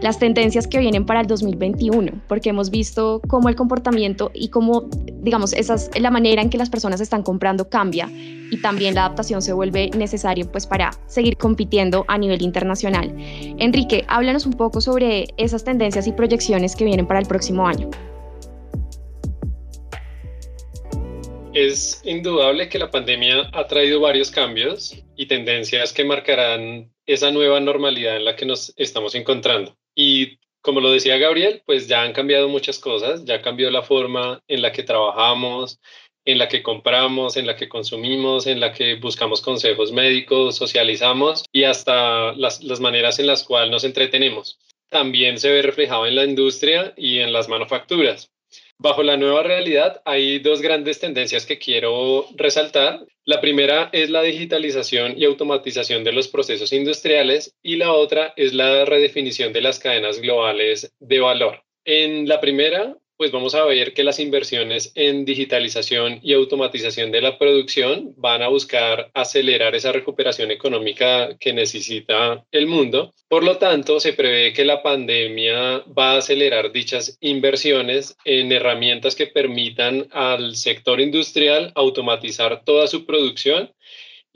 las 0.01 0.17
tendencias 0.17 0.67
que 0.67 0.79
vienen 0.79 1.05
para 1.05 1.21
el 1.21 1.27
2021, 1.27 2.11
porque 2.27 2.49
hemos 2.49 2.69
visto 2.69 3.21
cómo 3.27 3.49
el 3.49 3.55
comportamiento 3.55 4.31
y 4.33 4.49
cómo, 4.49 4.89
digamos, 5.21 5.53
esas, 5.53 5.89
la 5.99 6.11
manera 6.11 6.41
en 6.41 6.49
que 6.49 6.57
las 6.57 6.69
personas 6.69 7.01
están 7.01 7.23
comprando 7.23 7.69
cambia 7.69 8.09
y 8.11 8.61
también 8.61 8.95
la 8.95 9.05
adaptación 9.05 9.41
se 9.41 9.53
vuelve 9.53 9.89
necesario 9.95 10.51
pues 10.51 10.65
para 10.65 10.91
seguir 11.07 11.37
compitiendo 11.37 12.05
a 12.07 12.17
nivel 12.17 12.41
internacional. 12.41 13.13
Enrique, 13.17 14.05
háblanos 14.07 14.45
un 14.45 14.53
poco 14.53 14.81
sobre 14.81 15.27
esas 15.37 15.63
tendencias 15.63 16.07
y 16.07 16.11
proyecciones 16.13 16.75
que 16.75 16.85
vienen 16.85 17.07
para 17.07 17.19
el 17.19 17.27
próximo 17.27 17.67
año. 17.67 17.89
Es 21.53 22.01
indudable 22.05 22.69
que 22.69 22.79
la 22.79 22.91
pandemia 22.91 23.49
ha 23.53 23.67
traído 23.67 23.99
varios 23.99 24.31
cambios 24.31 24.95
y 25.15 25.25
tendencias 25.25 25.91
que 25.93 26.05
marcarán 26.05 26.91
esa 27.05 27.31
nueva 27.31 27.59
normalidad 27.59 28.17
en 28.17 28.25
la 28.25 28.35
que 28.35 28.45
nos 28.45 28.73
estamos 28.77 29.15
encontrando. 29.15 29.75
Y 29.95 30.39
como 30.69 30.81
lo 30.81 30.91
decía 30.91 31.17
Gabriel, 31.17 31.63
pues 31.65 31.87
ya 31.87 32.03
han 32.03 32.13
cambiado 32.13 32.47
muchas 32.47 32.77
cosas, 32.77 33.25
ya 33.25 33.41
cambió 33.41 33.71
la 33.71 33.81
forma 33.81 34.39
en 34.47 34.61
la 34.61 34.71
que 34.71 34.83
trabajamos, 34.83 35.79
en 36.25 36.37
la 36.37 36.47
que 36.47 36.61
compramos, 36.61 37.37
en 37.37 37.47
la 37.47 37.55
que 37.55 37.67
consumimos, 37.67 38.45
en 38.45 38.59
la 38.59 38.71
que 38.71 38.93
buscamos 38.93 39.41
consejos 39.41 39.91
médicos, 39.91 40.57
socializamos 40.57 41.43
y 41.51 41.63
hasta 41.63 42.33
las, 42.33 42.61
maneras 42.79 43.17
en 43.17 43.25
las 43.25 43.43
cuales 43.43 43.71
nos 43.71 43.83
entretenemos. 43.83 44.59
También 44.89 45.39
se 45.39 45.51
ve 45.51 45.63
reflejado 45.63 46.05
en 46.05 46.15
la 46.15 46.23
industria 46.23 46.93
y 46.95 47.17
en 47.17 47.33
las 47.33 47.49
manufacturas. 47.49 48.29
Bajo 48.81 49.03
la 49.03 49.17
nueva 49.17 49.43
realidad 49.43 50.01
hay 50.05 50.39
dos 50.39 50.61
grandes 50.61 51.01
tendencias 51.01 51.45
que 51.45 51.57
quiero 51.57 52.27
resaltar. 52.37 53.05
La 53.25 53.41
primera 53.41 53.89
es 53.91 54.09
la 54.09 54.21
digitalización 54.21 55.15
y 55.17 55.25
automatización 55.25 56.05
de 56.05 56.13
los 56.13 56.29
procesos 56.29 56.71
industriales 56.71 57.53
y 57.61 57.75
la 57.75 57.91
otra 57.91 58.33
es 58.37 58.53
la 58.53 58.85
redefinición 58.85 59.51
de 59.51 59.59
las 59.59 59.79
cadenas 59.79 60.21
globales 60.21 60.93
de 61.01 61.19
valor. 61.19 61.61
En 61.83 62.29
la 62.29 62.39
primera, 62.39 62.95
pues 63.19 63.33
vamos 63.33 63.53
a 63.53 63.65
ver 63.65 63.93
que 63.93 64.05
las 64.05 64.17
inversiones 64.17 64.93
en 64.95 65.25
digitalización 65.25 66.21
y 66.23 66.31
automatización 66.31 67.11
de 67.11 67.21
la 67.21 67.37
producción 67.37 68.13
van 68.15 68.41
a 68.41 68.47
buscar 68.47 69.11
acelerar 69.13 69.75
esa 69.75 69.91
recuperación 69.91 70.51
económica 70.51 71.35
que 71.37 71.51
necesita 71.51 72.45
el 72.49 72.67
mundo. 72.67 73.13
Por 73.27 73.43
lo 73.43 73.57
tanto, 73.57 73.99
se 73.99 74.13
prevé 74.13 74.53
que 74.53 74.63
la 74.63 74.81
pandemia 74.81 75.83
va 75.87 76.13
a 76.13 76.17
acelerar 76.19 76.71
dichas 76.71 77.17
inversiones 77.19 78.15
en 78.23 78.53
herramientas 78.53 79.15
que 79.15 79.27
permitan 79.27 80.07
al 80.11 80.55
sector 80.55 81.01
industrial 81.01 81.73
automatizar 81.75 82.63
toda 82.63 82.87
su 82.87 83.05
producción 83.05 83.69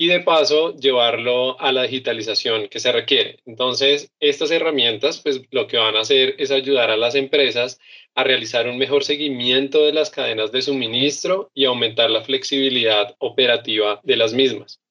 y 0.03 0.07
de 0.07 0.19
paso 0.19 0.75
llevarlo 0.75 1.57
a 1.61 1.71
la 1.71 1.83
digitalización 1.83 2.67
que 2.67 2.81
se 2.81 2.91
requiere. 2.91 3.39
Entonces, 3.45 4.11
estas 4.19 4.51
herramientas, 4.51 5.21
pues 5.21 5.43
lo 5.51 5.65
que 5.65 5.77
van 5.77 5.95
a 5.95 6.01
hacer 6.01 6.35
es 6.39 6.51
ayudar 6.51 6.91
a 6.91 6.97
las 6.97 7.15
empresas 7.15 7.79
a 8.13 8.25
realizar 8.25 8.67
un 8.67 8.77
mejor 8.77 9.05
seguimiento 9.05 9.85
de 9.85 9.93
las 9.93 10.09
cadenas 10.09 10.51
de 10.51 10.61
suministro 10.61 11.51
y 11.53 11.63
aumentar 11.63 12.09
la 12.09 12.21
flexibilidad 12.21 13.15
operativa 13.19 14.01
de 14.03 14.17
las 14.17 14.33
mismas. 14.33 14.82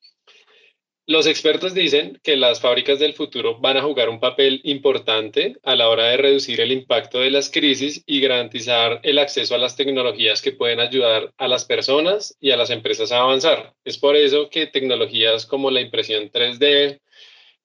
Los 1.12 1.26
expertos 1.26 1.74
dicen 1.74 2.18
que 2.22 2.38
las 2.38 2.62
fábricas 2.62 2.98
del 2.98 3.12
futuro 3.12 3.58
van 3.60 3.76
a 3.76 3.82
jugar 3.82 4.08
un 4.08 4.18
papel 4.18 4.62
importante 4.64 5.58
a 5.62 5.76
la 5.76 5.90
hora 5.90 6.06
de 6.06 6.16
reducir 6.16 6.58
el 6.62 6.72
impacto 6.72 7.20
de 7.20 7.30
las 7.30 7.50
crisis 7.50 8.02
y 8.06 8.22
garantizar 8.22 8.98
el 9.02 9.18
acceso 9.18 9.54
a 9.54 9.58
las 9.58 9.76
tecnologías 9.76 10.40
que 10.40 10.52
pueden 10.52 10.80
ayudar 10.80 11.30
a 11.36 11.48
las 11.48 11.66
personas 11.66 12.34
y 12.40 12.50
a 12.50 12.56
las 12.56 12.70
empresas 12.70 13.12
a 13.12 13.20
avanzar. 13.20 13.74
Es 13.84 13.98
por 13.98 14.16
eso 14.16 14.48
que 14.48 14.66
tecnologías 14.66 15.44
como 15.44 15.70
la 15.70 15.82
impresión 15.82 16.30
3D, 16.30 17.02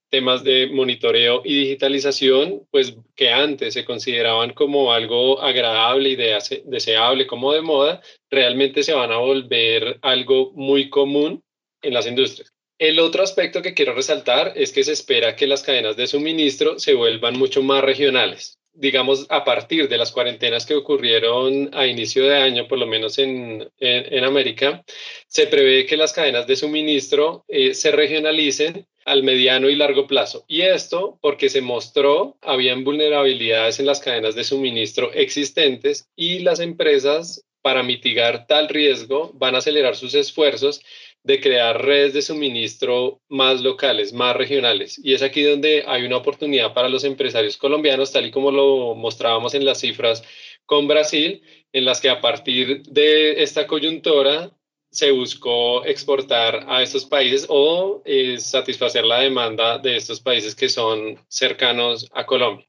temas 0.10 0.44
de 0.44 0.68
monitoreo 0.68 1.42
y 1.46 1.58
digitalización, 1.58 2.68
pues 2.70 2.98
que 3.16 3.30
antes 3.30 3.76
se 3.76 3.86
consideraban 3.86 4.52
como 4.52 4.92
algo 4.92 5.42
agradable 5.42 6.10
y 6.10 6.16
deseable, 6.18 7.26
como 7.26 7.54
de 7.54 7.62
moda, 7.62 8.02
realmente 8.30 8.84
se 8.84 8.94
van 8.94 9.14
a 9.14 9.20
volver 9.20 10.00
algo 10.02 10.52
muy 10.52 10.90
común 10.90 11.42
en 11.82 11.94
las 11.94 12.08
industrias. 12.08 12.57
El 12.80 13.00
otro 13.00 13.24
aspecto 13.24 13.64
que 13.64 13.74
quiero 13.74 13.96
resaltar 13.96 14.54
es 14.56 14.72
que 14.72 14.84
se 14.84 14.92
espera 14.92 15.36
que 15.36 15.48
las 15.48 15.64
cadenas 15.64 15.98
de 15.98 16.06
suministro 16.06 16.78
se 16.78 16.94
vuelvan 16.94 17.38
mucho 17.38 17.64
más 17.64 17.84
regionales. 17.84 18.60
Digamos, 18.72 19.26
a 19.30 19.44
partir 19.44 19.90
de 19.90 19.98
las 19.98 20.12
cuarentenas 20.12 20.68
que 20.68 20.76
ocurrieron 20.76 21.72
a 21.74 21.88
inicio 21.88 22.24
de 22.26 22.38
año, 22.38 22.68
por 22.68 22.78
lo 22.78 22.86
menos 22.86 23.18
en, 23.18 23.68
en, 23.80 24.24
América, 24.24 24.84
se 25.28 25.48
prevé 25.48 25.88
que 25.88 25.98
las 25.98 26.14
cadenas 26.14 26.46
de 26.46 26.56
suministro 26.56 27.44
eh, 27.48 27.74
se 27.74 27.90
regionalicen 27.90 28.86
al 29.06 29.24
mediano 29.24 29.70
y 29.70 29.76
largo 29.76 30.06
plazo. 30.06 30.46
Y 30.48 30.62
esto 30.62 31.18
porque 31.20 31.50
se 31.50 31.62
mostró, 31.62 32.38
habían 32.42 32.84
vulnerabilidades 32.84 33.80
en 33.80 33.88
las 33.88 34.00
cadenas 34.00 34.36
de 34.36 34.44
suministro 34.44 35.12
existentes 35.14 36.08
y 36.16 36.40
las 36.40 36.60
empresas, 36.60 37.44
para 37.64 37.82
mitigar 37.82 38.46
tal 38.46 38.70
riesgo, 38.70 39.32
van 39.34 39.56
a 39.56 39.58
acelerar 39.58 39.96
sus 39.96 40.14
esfuerzos 40.14 40.82
de 41.28 41.42
crear 41.42 41.84
redes 41.84 42.14
de 42.14 42.22
suministro 42.22 43.22
más 43.28 43.60
locales, 43.62 44.14
más 44.14 44.34
regionales. 44.34 44.98
Y 45.04 45.14
es 45.14 45.22
aquí 45.22 45.44
donde 45.44 45.84
hay 45.86 46.04
una 46.04 46.16
oportunidad 46.16 46.74
para 46.74 46.88
los 46.88 47.04
empresarios 47.04 47.58
colombianos, 47.58 48.14
tal 48.14 48.28
y 48.28 48.32
como 48.32 48.50
lo 48.50 48.96
mostrábamos 48.96 49.54
en 49.54 49.66
las 49.66 49.82
cifras 49.82 50.24
con 50.66 50.88
Brasil, 50.88 51.42
en 51.74 51.84
las 51.84 52.00
que 52.00 52.10
a 52.10 52.22
partir 52.22 52.82
de 52.84 53.44
esta 53.44 53.68
coyuntura 53.68 54.58
se 54.90 55.12
buscó 55.12 55.84
exportar 55.84 56.66
a 56.70 56.82
estos 56.82 57.04
países 57.04 57.46
o 57.50 58.02
eh, 58.06 58.40
satisfacer 58.40 59.04
la 59.04 59.20
demanda 59.20 59.80
de 59.80 59.98
estos 59.98 60.22
países 60.22 60.56
que 60.56 60.70
son 60.70 61.20
cercanos 61.28 62.10
a 62.14 62.26
Colombia 62.26 62.66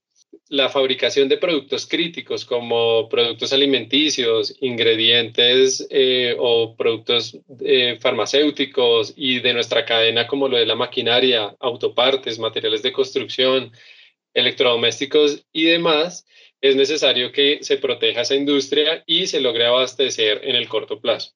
la 0.49 0.69
fabricación 0.69 1.29
de 1.29 1.37
productos 1.37 1.87
críticos 1.87 2.45
como 2.45 3.09
productos 3.09 3.53
alimenticios, 3.53 4.57
ingredientes 4.61 5.87
eh, 5.91 6.35
o 6.38 6.75
productos 6.77 7.38
eh, 7.61 7.99
farmacéuticos 8.01 9.12
y 9.17 9.41
de 9.41 9.53
nuestra 9.53 9.85
cadena 9.85 10.27
como 10.27 10.49
lo 10.49 10.57
de 10.57 10.67
la 10.67 10.75
maquinaria, 10.75 11.55
autopartes, 11.61 12.38
materiales 12.38 12.83
de 12.83 12.93
construcción, 12.93 13.73
electrodomésticos 14.33 15.45
y 15.53 15.64
demás, 15.64 16.27
es 16.61 16.77
necesario 16.77 17.31
que 17.31 17.59
se 17.62 17.77
proteja 17.77 18.23
esa 18.23 18.35
industria 18.35 19.03
y 19.07 19.27
se 19.27 19.41
logre 19.41 19.67
abastecer 19.67 20.41
en 20.45 20.57
el 20.57 20.69
corto 20.69 21.01
plazo 21.01 21.33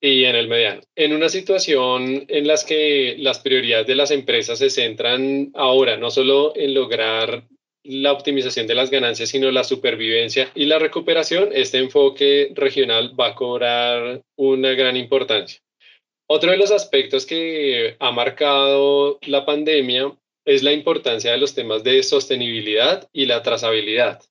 y 0.00 0.24
en 0.24 0.36
el 0.36 0.48
mediano. 0.48 0.80
En 0.94 1.12
una 1.12 1.28
situación 1.28 2.24
en 2.28 2.46
la 2.46 2.56
que 2.66 3.16
las 3.18 3.40
prioridades 3.40 3.86
de 3.86 3.96
las 3.96 4.10
empresas 4.10 4.58
se 4.58 4.70
centran 4.70 5.50
ahora 5.54 5.96
no 5.96 6.10
solo 6.10 6.52
en 6.56 6.74
lograr 6.74 7.46
la 7.88 8.12
optimización 8.12 8.66
de 8.66 8.74
las 8.74 8.90
ganancias, 8.90 9.28
sino 9.28 9.50
la 9.50 9.64
supervivencia 9.64 10.50
y 10.54 10.66
la 10.66 10.78
recuperación, 10.78 11.50
este 11.52 11.78
enfoque 11.78 12.50
regional 12.54 13.18
va 13.18 13.28
a 13.28 13.34
cobrar 13.34 14.22
una 14.36 14.72
gran 14.72 14.96
importancia. 14.96 15.60
Otro 16.28 16.50
de 16.50 16.56
los 16.56 16.72
aspectos 16.72 17.24
que 17.24 17.96
ha 18.00 18.10
marcado 18.10 19.18
la 19.22 19.46
pandemia 19.46 20.12
es 20.44 20.62
la 20.62 20.72
importancia 20.72 21.30
de 21.30 21.38
los 21.38 21.54
temas 21.54 21.84
de 21.84 22.02
sostenibilidad 22.02 23.08
y 23.12 23.26
la 23.26 23.42
trazabilidad. 23.42 24.22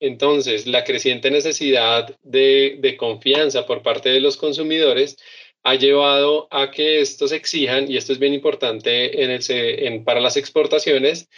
Entonces, 0.00 0.66
la 0.66 0.84
creciente 0.84 1.30
necesidad 1.30 2.16
de, 2.22 2.96
confianza 2.98 3.66
por 3.66 3.82
parte 3.82 4.10
de 4.10 4.20
los 4.20 4.36
consumidores 4.36 5.16
ha 5.62 5.74
llevado 5.74 6.46
a 6.50 6.70
que 6.70 7.00
estos 7.00 7.32
exijan, 7.32 7.90
y 7.90 7.96
esto 7.96 8.12
es 8.12 8.18
bien 8.18 8.34
importante 8.34 9.24
en 9.24 10.04
para 10.04 10.20
las 10.20 10.36
exportaciones, 10.36 11.28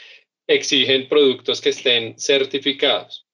exigen 0.48 1.08
productos 1.08 1.60
que 1.60 1.68
estén 1.68 2.18
certificados. 2.18 3.26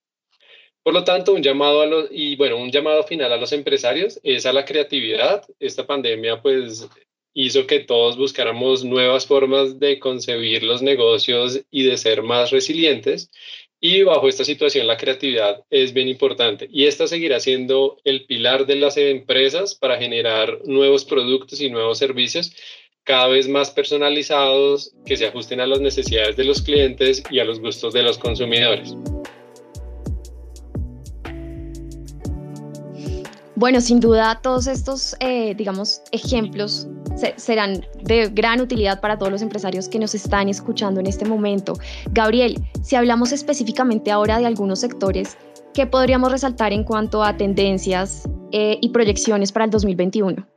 Por 0.82 0.92
lo 0.92 1.02
tanto, 1.02 1.32
un 1.32 1.42
llamado 1.42 1.80
a 1.80 1.86
los, 1.86 2.08
y 2.10 2.36
bueno, 2.36 2.58
un 2.58 2.70
llamado 2.70 3.04
final 3.04 3.32
a 3.32 3.38
los 3.38 3.52
empresarios 3.52 4.20
es 4.22 4.44
a 4.44 4.52
la 4.52 4.66
creatividad. 4.66 5.42
Esta 5.58 5.86
pandemia 5.86 6.42
pues 6.42 6.86
hizo 7.32 7.66
que 7.66 7.80
todos 7.80 8.18
buscáramos 8.18 8.84
nuevas 8.84 9.26
formas 9.26 9.80
de 9.80 9.98
concebir 9.98 10.62
los 10.62 10.82
negocios 10.82 11.62
y 11.70 11.84
de 11.84 11.96
ser 11.96 12.22
más 12.22 12.50
resilientes. 12.50 13.30
Y 13.80 14.02
bajo 14.02 14.28
esta 14.28 14.44
situación 14.44 14.86
la 14.86 14.96
creatividad 14.96 15.64
es 15.68 15.92
bien 15.92 16.08
importante 16.08 16.68
y 16.70 16.86
esta 16.86 17.06
seguirá 17.06 17.38
siendo 17.40 17.98
el 18.04 18.24
pilar 18.24 18.66
de 18.66 18.76
las 18.76 18.96
empresas 18.96 19.74
para 19.74 19.98
generar 19.98 20.60
nuevos 20.64 21.04
productos 21.04 21.60
y 21.60 21.68
nuevos 21.68 21.98
servicios 21.98 22.54
cada 23.04 23.28
vez 23.28 23.48
más 23.48 23.70
personalizados 23.70 24.92
que 25.04 25.16
se 25.16 25.26
ajusten 25.26 25.60
a 25.60 25.66
las 25.66 25.80
necesidades 25.80 26.36
de 26.36 26.44
los 26.44 26.62
clientes 26.62 27.22
y 27.30 27.38
a 27.38 27.44
los 27.44 27.60
gustos 27.60 27.92
de 27.92 28.02
los 28.02 28.18
consumidores. 28.18 28.96
Bueno, 33.56 33.80
sin 33.80 34.00
duda 34.00 34.40
todos 34.42 34.66
estos, 34.66 35.14
eh, 35.20 35.54
digamos, 35.54 36.02
ejemplos 36.10 36.88
serán 37.36 37.86
de 38.02 38.28
gran 38.28 38.60
utilidad 38.60 39.00
para 39.00 39.16
todos 39.16 39.30
los 39.30 39.42
empresarios 39.42 39.88
que 39.88 39.98
nos 40.00 40.14
están 40.14 40.48
escuchando 40.48 40.98
en 40.98 41.06
este 41.06 41.24
momento. 41.24 41.74
Gabriel, 42.10 42.56
si 42.82 42.96
hablamos 42.96 43.30
específicamente 43.30 44.10
ahora 44.10 44.38
de 44.38 44.46
algunos 44.46 44.80
sectores, 44.80 45.36
¿qué 45.72 45.86
podríamos 45.86 46.32
resaltar 46.32 46.72
en 46.72 46.82
cuanto 46.82 47.22
a 47.22 47.36
tendencias 47.36 48.28
eh, 48.50 48.78
y 48.80 48.88
proyecciones 48.88 49.52
para 49.52 49.66
el 49.66 49.70
2021? 49.70 50.53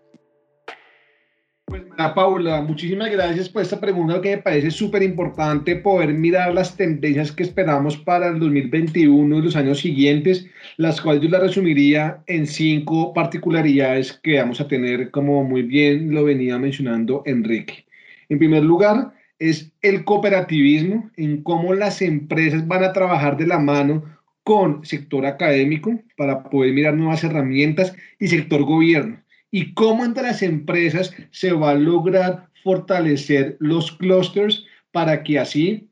Paula, 1.97 2.61
muchísimas 2.61 3.09
gracias 3.09 3.49
por 3.49 3.63
esta 3.63 3.79
pregunta 3.79 4.21
que 4.21 4.35
me 4.35 4.41
parece 4.43 4.69
súper 4.69 5.01
importante 5.01 5.75
poder 5.75 6.13
mirar 6.13 6.53
las 6.53 6.77
tendencias 6.77 7.31
que 7.31 7.41
esperamos 7.41 7.97
para 7.97 8.27
el 8.27 8.39
2021 8.39 9.39
y 9.39 9.41
los 9.41 9.55
años 9.55 9.79
siguientes, 9.79 10.45
las 10.77 11.01
cuales 11.01 11.23
yo 11.23 11.29
las 11.29 11.41
resumiría 11.41 12.21
en 12.27 12.45
cinco 12.45 13.15
particularidades 13.15 14.13
que 14.13 14.37
vamos 14.37 14.61
a 14.61 14.67
tener, 14.67 15.09
como 15.09 15.43
muy 15.43 15.63
bien 15.63 16.13
lo 16.13 16.23
venía 16.23 16.59
mencionando 16.59 17.23
Enrique. 17.25 17.85
En 18.29 18.37
primer 18.37 18.63
lugar, 18.63 19.13
es 19.39 19.71
el 19.81 20.03
cooperativismo, 20.03 21.09
en 21.17 21.41
cómo 21.41 21.73
las 21.73 22.03
empresas 22.03 22.67
van 22.67 22.83
a 22.83 22.93
trabajar 22.93 23.37
de 23.37 23.47
la 23.47 23.57
mano 23.57 24.03
con 24.43 24.85
sector 24.85 25.25
académico 25.25 25.99
para 26.15 26.43
poder 26.43 26.73
mirar 26.73 26.93
nuevas 26.93 27.23
herramientas 27.23 27.95
y 28.19 28.27
sector 28.27 28.63
gobierno 28.63 29.17
y 29.51 29.73
cómo 29.73 30.05
entre 30.05 30.23
las 30.23 30.41
empresas 30.41 31.13
se 31.31 31.53
va 31.53 31.71
a 31.71 31.75
lograr 31.75 32.49
fortalecer 32.63 33.57
los 33.59 33.91
clusters 33.91 34.65
para 34.91 35.23
que 35.23 35.39
así 35.39 35.89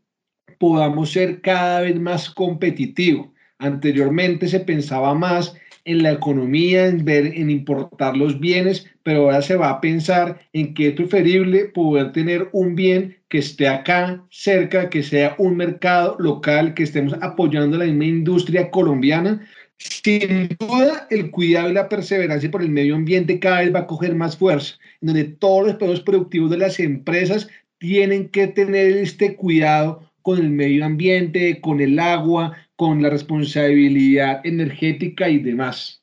podamos 0.59 1.11
ser 1.11 1.41
cada 1.41 1.81
vez 1.81 1.99
más 1.99 2.29
competitivos. 2.29 3.29
Anteriormente 3.59 4.47
se 4.47 4.59
pensaba 4.59 5.13
más 5.13 5.55
en 5.85 6.01
la 6.01 6.11
economía, 6.11 6.87
en 6.87 7.05
ver, 7.05 7.27
en 7.27 7.49
importar 7.49 8.17
los 8.17 8.39
bienes, 8.39 8.87
pero 9.03 9.21
ahora 9.21 9.41
se 9.41 9.55
va 9.55 9.69
a 9.69 9.81
pensar 9.81 10.39
en 10.51 10.73
que 10.73 10.87
es 10.87 10.93
preferible 10.95 11.65
poder 11.65 12.11
tener 12.11 12.49
un 12.53 12.75
bien 12.75 13.17
que 13.29 13.37
esté 13.37 13.67
acá 13.67 14.23
cerca, 14.31 14.89
que 14.89 15.03
sea 15.03 15.35
un 15.37 15.55
mercado 15.55 16.15
local, 16.19 16.73
que 16.73 16.83
estemos 16.83 17.13
apoyando 17.21 17.77
la 17.77 17.85
misma 17.85 18.05
industria 18.05 18.71
colombiana, 18.71 19.47
sin 19.77 20.47
duda, 20.59 21.07
el 21.09 21.31
cuidado 21.31 21.69
y 21.69 21.73
la 21.73 21.89
perseverancia 21.89 22.49
por 22.49 22.61
el 22.61 22.69
medio 22.69 22.95
ambiente 22.95 23.39
cada 23.39 23.59
vez 23.59 23.73
va 23.73 23.79
a 23.79 23.87
coger 23.87 24.15
más 24.15 24.37
fuerza, 24.37 24.75
en 25.01 25.07
donde 25.07 25.23
todos 25.25 25.67
los 25.67 25.75
procesos 25.75 26.03
productivos 26.03 26.49
de 26.49 26.57
las 26.57 26.79
empresas 26.79 27.49
tienen 27.77 28.29
que 28.29 28.47
tener 28.47 28.97
este 28.97 29.35
cuidado 29.35 30.09
con 30.21 30.39
el 30.39 30.49
medio 30.49 30.85
ambiente, 30.85 31.59
con 31.61 31.81
el 31.81 31.99
agua, 31.99 32.55
con 32.75 33.01
la 33.01 33.09
responsabilidad 33.09 34.41
energética 34.45 35.29
y 35.29 35.39
demás. 35.39 36.01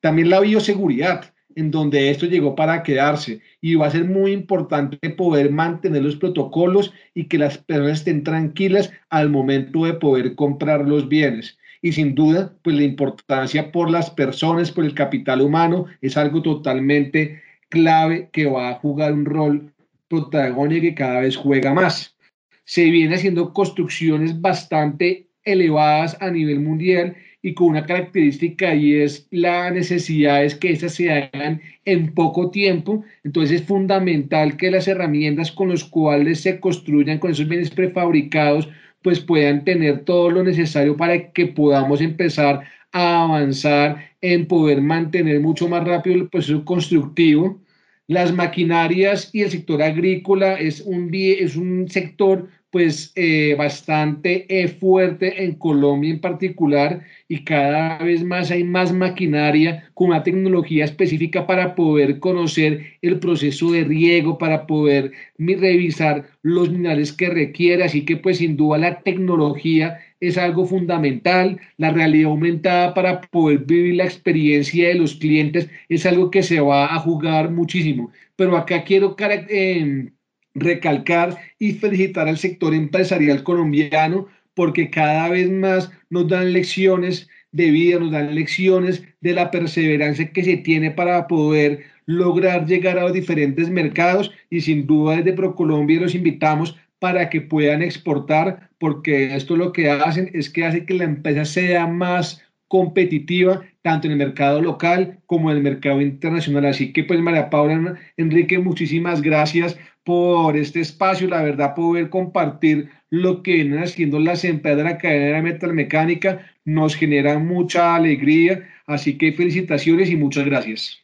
También 0.00 0.30
la 0.30 0.40
bioseguridad, 0.40 1.32
en 1.56 1.70
donde 1.70 2.10
esto 2.10 2.26
llegó 2.26 2.54
para 2.54 2.82
quedarse 2.82 3.40
y 3.60 3.74
va 3.74 3.86
a 3.86 3.90
ser 3.90 4.04
muy 4.04 4.32
importante 4.32 4.98
poder 5.10 5.50
mantener 5.50 6.02
los 6.02 6.16
protocolos 6.16 6.92
y 7.14 7.24
que 7.24 7.38
las 7.38 7.58
personas 7.58 7.98
estén 7.98 8.22
tranquilas 8.22 8.92
al 9.08 9.30
momento 9.30 9.84
de 9.84 9.94
poder 9.94 10.34
comprar 10.34 10.86
los 10.86 11.08
bienes 11.08 11.55
y 11.82 11.92
sin 11.92 12.14
duda, 12.14 12.54
pues 12.62 12.76
la 12.76 12.82
importancia 12.82 13.72
por 13.72 13.90
las 13.90 14.10
personas, 14.10 14.70
por 14.70 14.84
el 14.84 14.94
capital 14.94 15.40
humano, 15.40 15.86
es 16.00 16.16
algo 16.16 16.42
totalmente 16.42 17.42
clave 17.68 18.28
que 18.32 18.46
va 18.46 18.70
a 18.70 18.74
jugar 18.74 19.12
un 19.12 19.24
rol 19.24 19.72
protagónico 20.08 20.82
que 20.82 20.94
cada 20.94 21.20
vez 21.20 21.36
juega 21.36 21.74
más. 21.74 22.16
Se 22.64 22.84
vienen 22.84 23.14
haciendo 23.14 23.52
construcciones 23.52 24.40
bastante 24.40 25.28
elevadas 25.44 26.16
a 26.20 26.30
nivel 26.30 26.60
mundial 26.60 27.16
y 27.42 27.54
con 27.54 27.68
una 27.68 27.86
característica 27.86 28.74
y 28.74 28.94
es 28.94 29.28
la 29.30 29.70
necesidad 29.70 30.44
es 30.44 30.56
que 30.56 30.72
esas 30.72 30.94
se 30.94 31.12
hagan 31.12 31.60
en 31.84 32.12
poco 32.12 32.50
tiempo. 32.50 33.04
Entonces 33.22 33.60
es 33.60 33.66
fundamental 33.66 34.56
que 34.56 34.70
las 34.70 34.88
herramientas 34.88 35.52
con 35.52 35.68
las 35.68 35.84
cuales 35.84 36.40
se 36.40 36.58
construyan 36.58 37.18
con 37.18 37.30
esos 37.30 37.46
bienes 37.46 37.70
prefabricados 37.70 38.68
pues 39.06 39.20
puedan 39.20 39.62
tener 39.62 40.00
todo 40.00 40.32
lo 40.32 40.42
necesario 40.42 40.96
para 40.96 41.30
que 41.30 41.46
podamos 41.46 42.00
empezar 42.00 42.64
a 42.90 43.22
avanzar 43.22 44.10
en 44.20 44.48
poder 44.48 44.80
mantener 44.80 45.38
mucho 45.38 45.68
más 45.68 45.84
rápido 45.84 46.16
el 46.16 46.28
proceso 46.28 46.64
constructivo. 46.64 47.62
Las 48.08 48.32
maquinarias 48.32 49.30
y 49.32 49.42
el 49.42 49.50
sector 49.52 49.80
agrícola 49.80 50.54
es 50.54 50.80
un, 50.80 51.08
es 51.14 51.54
un 51.54 51.88
sector 51.88 52.48
pues 52.70 53.12
eh, 53.14 53.54
bastante 53.56 54.46
eh, 54.48 54.68
fuerte 54.68 55.44
en 55.44 55.54
Colombia 55.54 56.10
en 56.10 56.20
particular 56.20 57.02
y 57.28 57.44
cada 57.44 57.98
vez 57.98 58.22
más 58.24 58.50
hay 58.50 58.64
más 58.64 58.92
maquinaria 58.92 59.90
con 59.94 60.08
una 60.08 60.22
tecnología 60.22 60.84
específica 60.84 61.46
para 61.46 61.74
poder 61.74 62.18
conocer 62.18 62.98
el 63.02 63.18
proceso 63.18 63.72
de 63.72 63.84
riego, 63.84 64.38
para 64.38 64.66
poder 64.66 65.12
revisar 65.38 66.26
los 66.42 66.70
minerales 66.70 67.12
que 67.12 67.28
requiere, 67.28 67.84
así 67.84 68.04
que 68.04 68.16
pues 68.16 68.38
sin 68.38 68.56
duda 68.56 68.78
la 68.78 69.00
tecnología 69.00 69.98
es 70.20 70.38
algo 70.38 70.66
fundamental, 70.66 71.60
la 71.76 71.92
realidad 71.92 72.30
aumentada 72.30 72.94
para 72.94 73.20
poder 73.20 73.60
vivir 73.60 73.96
la 73.96 74.04
experiencia 74.04 74.88
de 74.88 74.94
los 74.94 75.14
clientes 75.14 75.68
es 75.88 76.06
algo 76.06 76.30
que 76.30 76.42
se 76.42 76.60
va 76.60 76.94
a 76.94 76.98
jugar 76.98 77.50
muchísimo, 77.50 78.10
pero 78.34 78.56
acá 78.56 78.84
quiero 78.84 79.14
eh, 79.18 80.10
recalcar 80.56 81.36
y 81.58 81.72
felicitar 81.72 82.28
al 82.28 82.38
sector 82.38 82.74
empresarial 82.74 83.42
colombiano 83.42 84.26
porque 84.54 84.90
cada 84.90 85.28
vez 85.28 85.50
más 85.50 85.90
nos 86.08 86.28
dan 86.28 86.52
lecciones 86.52 87.28
de 87.52 87.70
vida, 87.70 88.00
nos 88.00 88.10
dan 88.10 88.34
lecciones 88.34 89.04
de 89.20 89.34
la 89.34 89.50
perseverancia 89.50 90.32
que 90.32 90.42
se 90.42 90.56
tiene 90.56 90.90
para 90.90 91.26
poder 91.26 91.84
lograr 92.06 92.66
llegar 92.66 92.98
a 92.98 93.02
los 93.02 93.12
diferentes 93.12 93.68
mercados 93.68 94.32
y 94.50 94.60
sin 94.62 94.86
duda 94.86 95.16
desde 95.16 95.34
ProColombia 95.34 96.00
los 96.00 96.14
invitamos 96.14 96.76
para 96.98 97.28
que 97.28 97.42
puedan 97.42 97.82
exportar 97.82 98.70
porque 98.78 99.34
esto 99.34 99.56
lo 99.56 99.72
que 99.72 99.90
hacen 99.90 100.30
es 100.32 100.48
que 100.48 100.64
hace 100.64 100.86
que 100.86 100.94
la 100.94 101.04
empresa 101.04 101.44
sea 101.44 101.86
más 101.86 102.42
competitiva 102.68 103.62
tanto 103.82 104.06
en 104.06 104.12
el 104.12 104.18
mercado 104.18 104.60
local 104.60 105.20
como 105.26 105.50
en 105.50 105.58
el 105.58 105.62
mercado 105.62 106.00
internacional. 106.00 106.66
Así 106.66 106.92
que 106.92 107.04
pues 107.04 107.20
María 107.20 107.50
Paula, 107.50 107.96
Enrique, 108.16 108.58
muchísimas 108.58 109.22
gracias 109.22 109.78
por 110.06 110.56
este 110.56 110.80
espacio, 110.80 111.28
la 111.28 111.42
verdad, 111.42 111.74
poder 111.74 112.08
compartir 112.08 112.90
lo 113.10 113.42
que 113.42 113.54
vienen 113.54 113.82
haciendo 113.82 114.20
las 114.20 114.44
empresas 114.44 114.78
de 114.78 114.84
la 114.84 114.98
cadena 114.98 115.36
de 115.36 115.42
metalmecánica 115.42 116.46
nos 116.64 116.94
genera 116.94 117.38
mucha 117.40 117.96
alegría, 117.96 118.68
así 118.86 119.18
que 119.18 119.32
felicitaciones 119.32 120.08
y 120.08 120.16
muchas 120.16 120.44
gracias. 120.44 121.02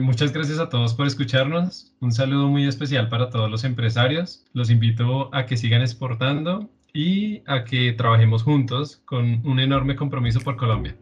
muchas 0.00 0.32
gracias 0.32 0.58
a 0.58 0.68
todos 0.68 0.94
por 0.94 1.06
escucharnos. 1.06 1.94
Un 2.00 2.10
saludo 2.10 2.48
muy 2.48 2.66
especial 2.66 3.08
para 3.08 3.30
todos 3.30 3.48
los 3.48 3.62
empresarios. 3.62 4.44
Los 4.52 4.68
invito 4.68 5.32
a 5.32 5.46
que 5.46 5.56
sigan 5.56 5.82
exportando 5.82 6.68
y 6.92 7.42
a 7.46 7.62
que 7.64 7.92
trabajemos 7.92 8.42
juntos 8.42 9.00
con 9.04 9.46
un 9.46 9.60
enorme 9.60 9.94
compromiso 9.94 10.40
por 10.40 10.56
Colombia. 10.56 10.96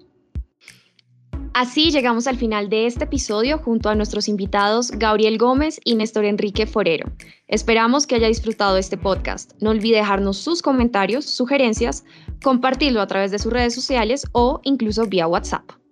Así 1.55 1.93
llegamos 1.93 2.27
al 2.27 2.37
final 2.37 2.69
de 2.69 2.87
este 2.87 3.05
episodio 3.05 3.59
junto 3.59 3.89
a 3.89 3.95
nuestros 3.95 4.27
invitados 4.27 4.91
Gabriel 4.91 5.39
Gómez 5.39 5.81
y 5.85 5.95
Néstor 5.95 6.25
Enrique 6.25 6.67
Forero. 6.67 7.13
Esperamos 7.47 8.09
que 8.09 8.17
haya 8.17 8.27
disfrutado 8.27 8.77
este 8.77 8.97
podcast. 8.97 9.53
No 9.61 9.71
olvide 9.71 9.99
dejarnos 9.99 10.37
sus 10.37 10.63
comentarios, 10.63 11.27
sugerencias, 11.27 12.05
compartirlo 12.43 13.01
a 13.01 13.07
través 13.07 13.31
de 13.31 13.39
sus 13.39 13.53
redes 13.53 13.73
sociales 13.73 14.27
o 14.33 14.63
incluso 14.65 15.07
vía 15.07 15.29
WhatsApp. 15.29 15.84